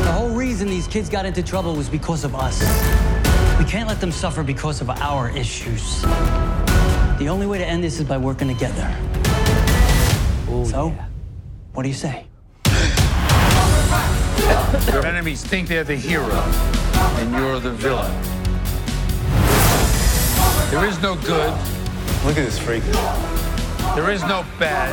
The 0.05 0.13
whole 0.13 0.31
reason 0.31 0.69
these 0.69 0.87
kids 0.87 1.09
got 1.09 1.25
into 1.25 1.43
trouble 1.43 1.75
was 1.75 1.89
because 1.89 2.25
of 2.25 2.35
us. 2.35 2.61
We 3.59 3.65
can't 3.65 3.89
let 3.89 4.01
them 4.01 4.13
suffer 4.13 4.43
because 4.43 4.83
of 4.83 4.91
our 4.91 5.31
issues. 5.31 6.05
The 7.21 7.29
only 7.29 7.47
way 7.47 7.59
to 7.59 7.67
end 7.67 7.85
this 7.85 8.01
is 8.01 8.09
by 8.09 8.17
working 8.17 8.49
together. 8.49 8.97
Oh, 10.49 10.65
so, 10.67 10.95
what 11.75 11.83
do 11.83 11.91
you 11.91 11.95
say? 11.95 12.25
Your 14.91 15.05
enemies 15.05 15.45
think 15.45 15.69
they're 15.69 15.85
the 15.85 15.97
hero, 15.97 16.25
and 16.25 17.31
you're 17.35 17.61
the 17.61 17.73
villain. 17.73 18.11
There 20.71 20.87
is 20.87 20.99
no 21.03 21.15
good, 21.17 21.53
Look 22.25 22.39
at 22.39 22.47
this 22.47 22.59
freak. 22.59 22.85
there 23.95 24.11
is 24.11 24.23
no 24.23 24.43
bad, 24.59 24.91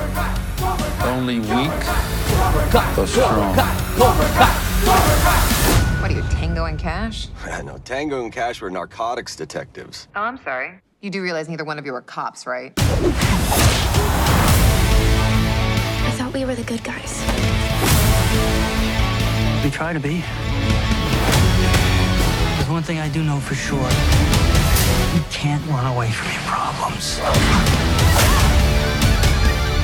only 1.06 1.40
weak 1.40 1.72
or 2.98 3.08
strong. 3.08 3.56
What 6.02 6.12
are 6.12 6.14
you, 6.14 6.24
Tango 6.24 6.66
and 6.66 6.78
Cash? 6.78 7.30
no, 7.64 7.78
Tango 7.86 8.22
and 8.22 8.34
Cash 8.34 8.62
were 8.62 8.70
narcotics 8.70 9.34
detectives. 9.38 10.10
Oh, 10.14 10.24
I'm 10.24 10.44
sorry. 10.44 10.82
You 11.08 11.12
do 11.12 11.22
realize 11.22 11.48
neither 11.48 11.64
one 11.64 11.80
of 11.80 11.86
you 11.86 11.96
are 11.96 12.02
cops, 12.02 12.46
right? 12.46 12.74
I 12.78 12.82
thought 16.18 16.34
we 16.34 16.44
were 16.44 16.54
the 16.54 16.64
good 16.64 16.84
guys. 16.84 17.22
We 19.64 19.72
try 19.72 19.94
to 19.94 20.02
be. 20.02 20.22
There's 22.58 22.70
one 22.70 22.84
thing 22.84 23.00
I 23.00 23.08
do 23.08 23.24
know 23.24 23.40
for 23.40 23.56
sure. 23.56 23.80
You 23.80 25.24
can't 25.32 25.66
run 25.68 25.86
away 25.96 26.12
from 26.12 26.30
your 26.30 26.42
problems. 26.42 27.22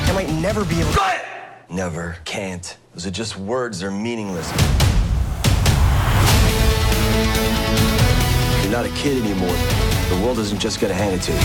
I 0.06 0.12
might 0.14 0.28
never 0.42 0.62
be 0.66 0.78
able 0.78 0.92
to. 0.92 1.22
Never, 1.70 2.18
can't. 2.26 2.76
Those 2.92 3.06
are 3.06 3.10
just 3.10 3.38
words, 3.38 3.80
they're 3.80 3.90
meaningless. 3.90 4.50
You're 8.62 8.72
not 8.72 8.84
a 8.84 8.92
kid 8.94 9.24
anymore. 9.24 9.83
The 10.10 10.20
world 10.22 10.38
isn't 10.38 10.60
just 10.60 10.80
gonna 10.80 10.94
hand 10.94 11.14
it 11.14 11.22
to 11.22 11.32
you. 11.32 11.38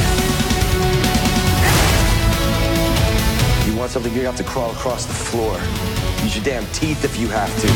You 3.71 3.77
want 3.77 3.91
something, 3.91 4.13
you 4.13 4.25
have 4.25 4.35
to 4.37 4.43
crawl 4.43 4.71
across 4.71 5.05
the 5.05 5.13
floor. 5.13 5.59
Use 6.23 6.35
your 6.35 6.43
damn 6.43 6.65
teeth 6.73 7.03
if 7.03 7.17
you 7.19 7.27
have 7.29 7.49
to. 7.61 7.67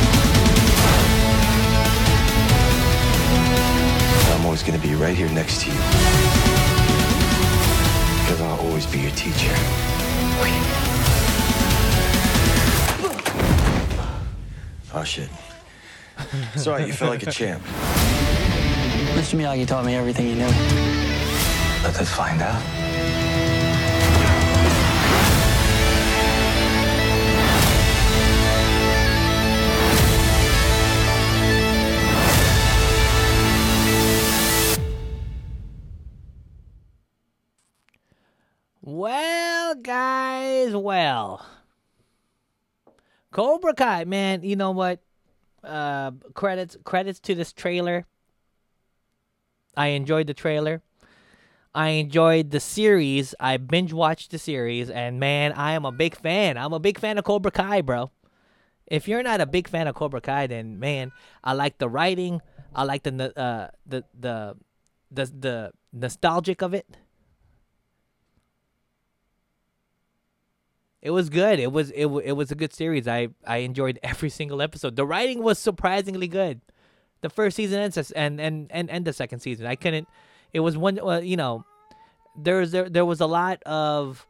I'm 4.33 4.45
always 4.45 4.63
gonna 4.63 4.79
be 4.79 4.93
right 4.95 5.15
here 5.15 5.29
next 5.29 5.61
to 5.61 5.67
you. 5.67 5.77
Because 8.21 8.41
I'll 8.41 8.59
always 8.59 8.85
be 8.85 8.99
your 8.99 9.11
teacher. 9.11 9.55
Oh 14.93 15.03
shit. 15.05 15.29
Sorry, 16.55 16.85
you 16.85 16.93
feel 16.93 17.07
like 17.07 17.23
a 17.23 17.31
champ. 17.31 17.63
Mr. 19.23 19.39
Miyagi 19.39 19.65
taught 19.65 19.85
me 19.85 19.95
everything 19.95 20.25
he 20.25 20.35
knew. 20.35 20.43
Let 21.81 21.97
us 21.97 22.11
find 22.13 22.41
out. 22.41 22.61
Well, 38.81 39.75
guys, 39.75 40.75
well. 40.75 41.45
Cobra 43.31 43.73
Kai, 43.73 44.03
man, 44.03 44.43
you 44.43 44.57
know 44.57 44.71
what? 44.71 44.99
Uh 45.63 46.11
credits 46.33 46.75
credits 46.83 47.21
to 47.21 47.35
this 47.35 47.53
trailer. 47.53 48.05
I 49.75 49.87
enjoyed 49.87 50.27
the 50.27 50.33
trailer. 50.33 50.81
I 51.75 51.89
enjoyed 51.89 52.51
the 52.51 52.59
series. 52.59 53.33
I 53.39 53.57
binge 53.57 53.93
watched 53.93 54.31
the 54.31 54.37
series 54.37 54.89
and 54.89 55.19
man, 55.19 55.53
I 55.53 55.73
am 55.73 55.85
a 55.85 55.91
big 55.91 56.15
fan. 56.15 56.57
I'm 56.57 56.73
a 56.73 56.79
big 56.79 56.99
fan 56.99 57.17
of 57.17 57.23
Cobra 57.23 57.51
Kai, 57.51 57.81
bro. 57.81 58.11
If 58.87 59.07
you're 59.07 59.23
not 59.23 59.41
a 59.41 59.45
big 59.45 59.67
fan 59.67 59.87
of 59.87 59.95
Cobra 59.95 60.21
Kai, 60.21 60.47
then 60.47 60.79
man, 60.79 61.11
I 61.43 61.53
like 61.53 61.79
the 61.79 61.89
writing. 61.89 62.41
I 62.75 62.83
like 62.83 63.03
the 63.03 63.33
uh 63.39 63.69
the 63.87 64.03
the 64.19 64.55
the 65.11 65.25
the 65.39 65.71
nostalgic 65.93 66.61
of 66.61 66.73
it. 66.73 66.85
It 71.01 71.11
was 71.11 71.29
good. 71.29 71.59
It 71.59 71.71
was 71.71 71.91
it, 71.91 72.05
wa- 72.05 72.21
it 72.23 72.33
was 72.33 72.51
a 72.51 72.55
good 72.55 72.73
series. 72.73 73.07
I 73.07 73.29
I 73.45 73.57
enjoyed 73.57 73.99
every 74.03 74.29
single 74.29 74.61
episode. 74.61 74.95
The 74.95 75.05
writing 75.05 75.43
was 75.43 75.59
surprisingly 75.59 76.27
good. 76.27 76.61
The 77.23 77.29
first 77.29 77.55
season 77.55 77.79
and 77.81 78.39
and 78.39 78.71
and 78.71 78.89
and, 78.91 79.05
the 79.05 79.13
second 79.13 79.39
season. 79.39 79.65
I 79.65 79.75
couldn't. 79.75 80.07
It 80.53 80.59
was 80.59 80.77
one. 80.77 80.99
Uh, 80.99 81.19
you 81.19 81.35
know, 81.35 81.65
there 82.37 82.59
was 82.59 82.71
there 82.71 82.87
there 82.87 83.05
was 83.05 83.19
a 83.19 83.25
lot 83.25 83.63
of. 83.63 84.27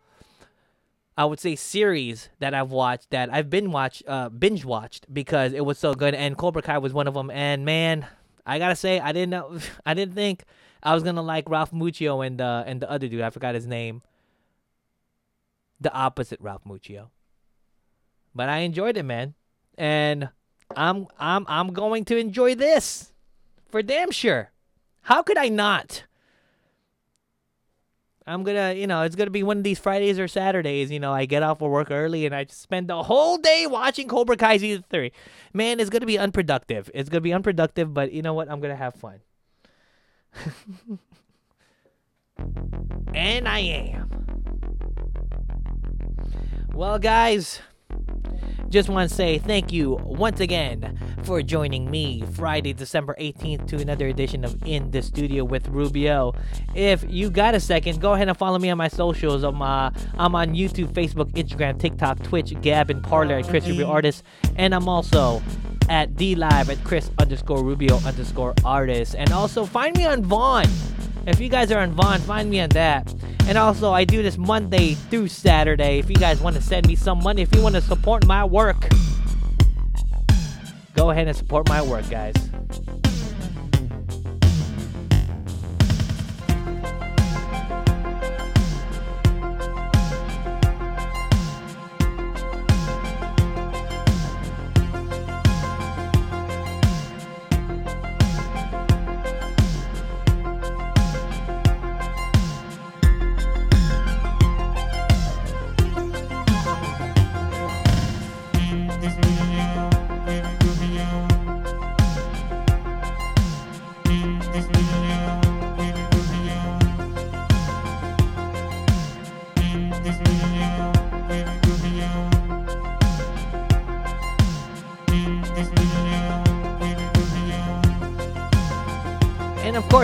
I 1.15 1.25
would 1.25 1.39
say 1.39 1.55
series 1.55 2.29
that 2.39 2.55
I've 2.55 2.71
watched 2.71 3.11
that 3.11 3.31
I've 3.31 3.47
been 3.47 3.71
watched 3.71 4.01
uh 4.07 4.29
binge 4.29 4.65
watched 4.65 5.13
because 5.13 5.53
it 5.53 5.63
was 5.63 5.77
so 5.77 5.93
good 5.93 6.15
and 6.15 6.35
Cobra 6.35 6.63
Kai 6.63 6.79
was 6.79 6.91
one 6.91 7.07
of 7.07 7.13
them 7.13 7.29
and 7.29 7.63
man 7.63 8.07
I 8.47 8.57
gotta 8.57 8.75
say 8.75 8.99
I 8.99 9.11
didn't 9.11 9.29
know 9.29 9.59
I 9.85 9.93
didn't 9.93 10.15
think 10.15 10.43
I 10.81 10.95
was 10.95 11.03
gonna 11.03 11.21
like 11.21 11.47
Ralph 11.47 11.69
Macchio 11.69 12.25
and 12.25 12.41
uh 12.41 12.63
and 12.65 12.81
the 12.81 12.89
other 12.89 13.07
dude 13.07 13.21
I 13.21 13.29
forgot 13.29 13.53
his 13.53 13.67
name 13.67 14.01
the 15.83 15.93
opposite 15.93 16.39
Ralph 16.41 16.63
Macchio. 16.63 17.09
But 18.33 18.49
I 18.49 18.59
enjoyed 18.59 18.97
it, 18.97 19.03
man. 19.03 19.35
And 19.77 20.29
I'm 20.75 21.07
I'm 21.19 21.45
I'm 21.47 21.73
going 21.73 22.05
to 22.05 22.17
enjoy 22.17 22.55
this. 22.55 23.11
For 23.69 23.81
damn 23.81 24.11
sure. 24.11 24.51
How 25.03 25.23
could 25.23 25.37
I 25.37 25.49
not? 25.49 26.03
I'm 28.25 28.43
gonna, 28.43 28.73
you 28.73 28.87
know, 28.87 29.01
it's 29.01 29.15
gonna 29.15 29.31
be 29.31 29.43
one 29.43 29.57
of 29.57 29.63
these 29.63 29.79
Fridays 29.79 30.17
or 30.17 30.27
Saturdays. 30.29 30.89
You 30.91 30.99
know, 30.99 31.11
I 31.11 31.25
get 31.25 31.43
off 31.43 31.61
of 31.61 31.69
work 31.69 31.91
early 31.91 32.25
and 32.25 32.33
I 32.33 32.45
spend 32.49 32.87
the 32.87 33.03
whole 33.03 33.37
day 33.37 33.67
watching 33.67 34.07
Cobra 34.07 34.37
Kai 34.37 34.57
season 34.57 34.85
three. 34.89 35.11
Man, 35.53 35.79
it's 35.79 35.89
gonna 35.89 36.05
be 36.05 36.17
unproductive. 36.17 36.89
It's 36.93 37.09
gonna 37.09 37.21
be 37.21 37.33
unproductive, 37.33 37.93
but 37.93 38.13
you 38.13 38.21
know 38.21 38.33
what? 38.33 38.49
I'm 38.49 38.61
gonna 38.61 38.75
have 38.77 38.95
fun. 38.95 39.19
and 43.13 43.47
I 43.47 43.59
am. 43.59 44.09
Well, 46.73 46.97
guys, 46.97 47.59
just 48.73 48.89
want 48.89 49.07
to 49.07 49.15
say 49.15 49.37
thank 49.37 49.71
you 49.71 49.99
once 50.03 50.39
again 50.39 50.99
for 51.21 51.43
joining 51.43 51.91
me 51.91 52.23
Friday, 52.33 52.73
December 52.73 53.15
18th 53.19 53.67
to 53.67 53.79
another 53.79 54.07
edition 54.07 54.43
of 54.43 54.57
In 54.65 54.89
the 54.89 55.03
Studio 55.03 55.43
with 55.43 55.67
Rubio. 55.67 56.33
If 56.73 57.05
you 57.07 57.29
got 57.29 57.53
a 57.53 57.59
second, 57.59 58.01
go 58.01 58.13
ahead 58.13 58.29
and 58.29 58.37
follow 58.37 58.57
me 58.57 58.71
on 58.71 58.79
my 58.79 58.87
socials. 58.87 59.43
I'm, 59.43 59.61
uh, 59.61 59.91
I'm 60.17 60.33
on 60.33 60.55
YouTube, 60.55 60.91
Facebook, 60.91 61.31
Instagram, 61.33 61.79
TikTok, 61.79 62.23
Twitch, 62.23 62.59
Gab, 62.61 62.89
and 62.89 63.03
Parler 63.03 63.35
at 63.35 63.47
Kris 63.47 63.67
Rubio 63.67 63.87
Artist. 63.87 64.23
And 64.55 64.73
I'm 64.73 64.89
also 64.89 65.43
at 65.89 66.13
DLive 66.13 66.69
at 66.69 66.83
Kris 66.83 67.09
underscore 67.19 67.63
Rubio 67.63 67.97
underscore 68.05 68.53
Artist. 68.63 69.15
And 69.17 69.31
also 69.31 69.65
find 69.65 69.95
me 69.97 70.05
on 70.05 70.23
Vaughn. 70.23 70.65
If 71.25 71.39
you 71.39 71.49
guys 71.49 71.71
are 71.71 71.79
on 71.79 71.91
Vaughn, 71.91 72.19
find 72.19 72.49
me 72.49 72.59
on 72.59 72.69
that. 72.69 73.13
And 73.47 73.57
also, 73.57 73.91
I 73.91 74.05
do 74.05 74.23
this 74.23 74.37
Monday 74.37 74.93
through 74.93 75.27
Saturday. 75.27 75.99
If 75.99 76.09
you 76.09 76.15
guys 76.15 76.39
want 76.39 76.55
to 76.55 76.61
send 76.61 76.87
me 76.87 76.95
some 76.95 77.21
money, 77.21 77.41
if 77.41 77.53
you 77.53 77.61
want 77.61 77.75
to 77.75 77.81
support 77.81 78.25
my 78.25 78.45
work, 78.45 78.89
go 80.95 81.11
ahead 81.11 81.27
and 81.27 81.35
support 81.35 81.67
my 81.67 81.81
work, 81.81 82.09
guys. 82.09 82.35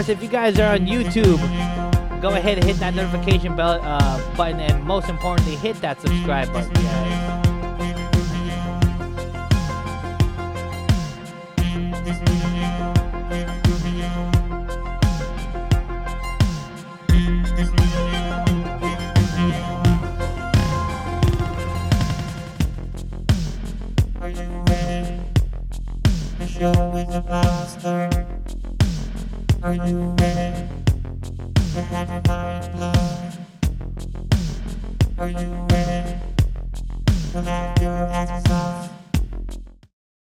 If 0.10 0.24
you 0.24 0.30
guys 0.30 0.60
are 0.60 0.74
on 0.74 0.80
YouTube, 0.80 1.40
go 2.22 2.30
ahead 2.30 2.58
and 2.58 2.66
hit 2.66 2.78
that 2.78 2.96
notification 2.96 3.56
bell 3.56 3.80
uh, 3.82 4.36
button, 4.36 4.60
and 4.60 4.84
most 4.84 5.08
importantly, 5.08 5.56
hit 5.56 5.80
that 5.82 6.02
subscribe 6.02 6.52
button, 6.52 6.74
guys. 6.74 7.09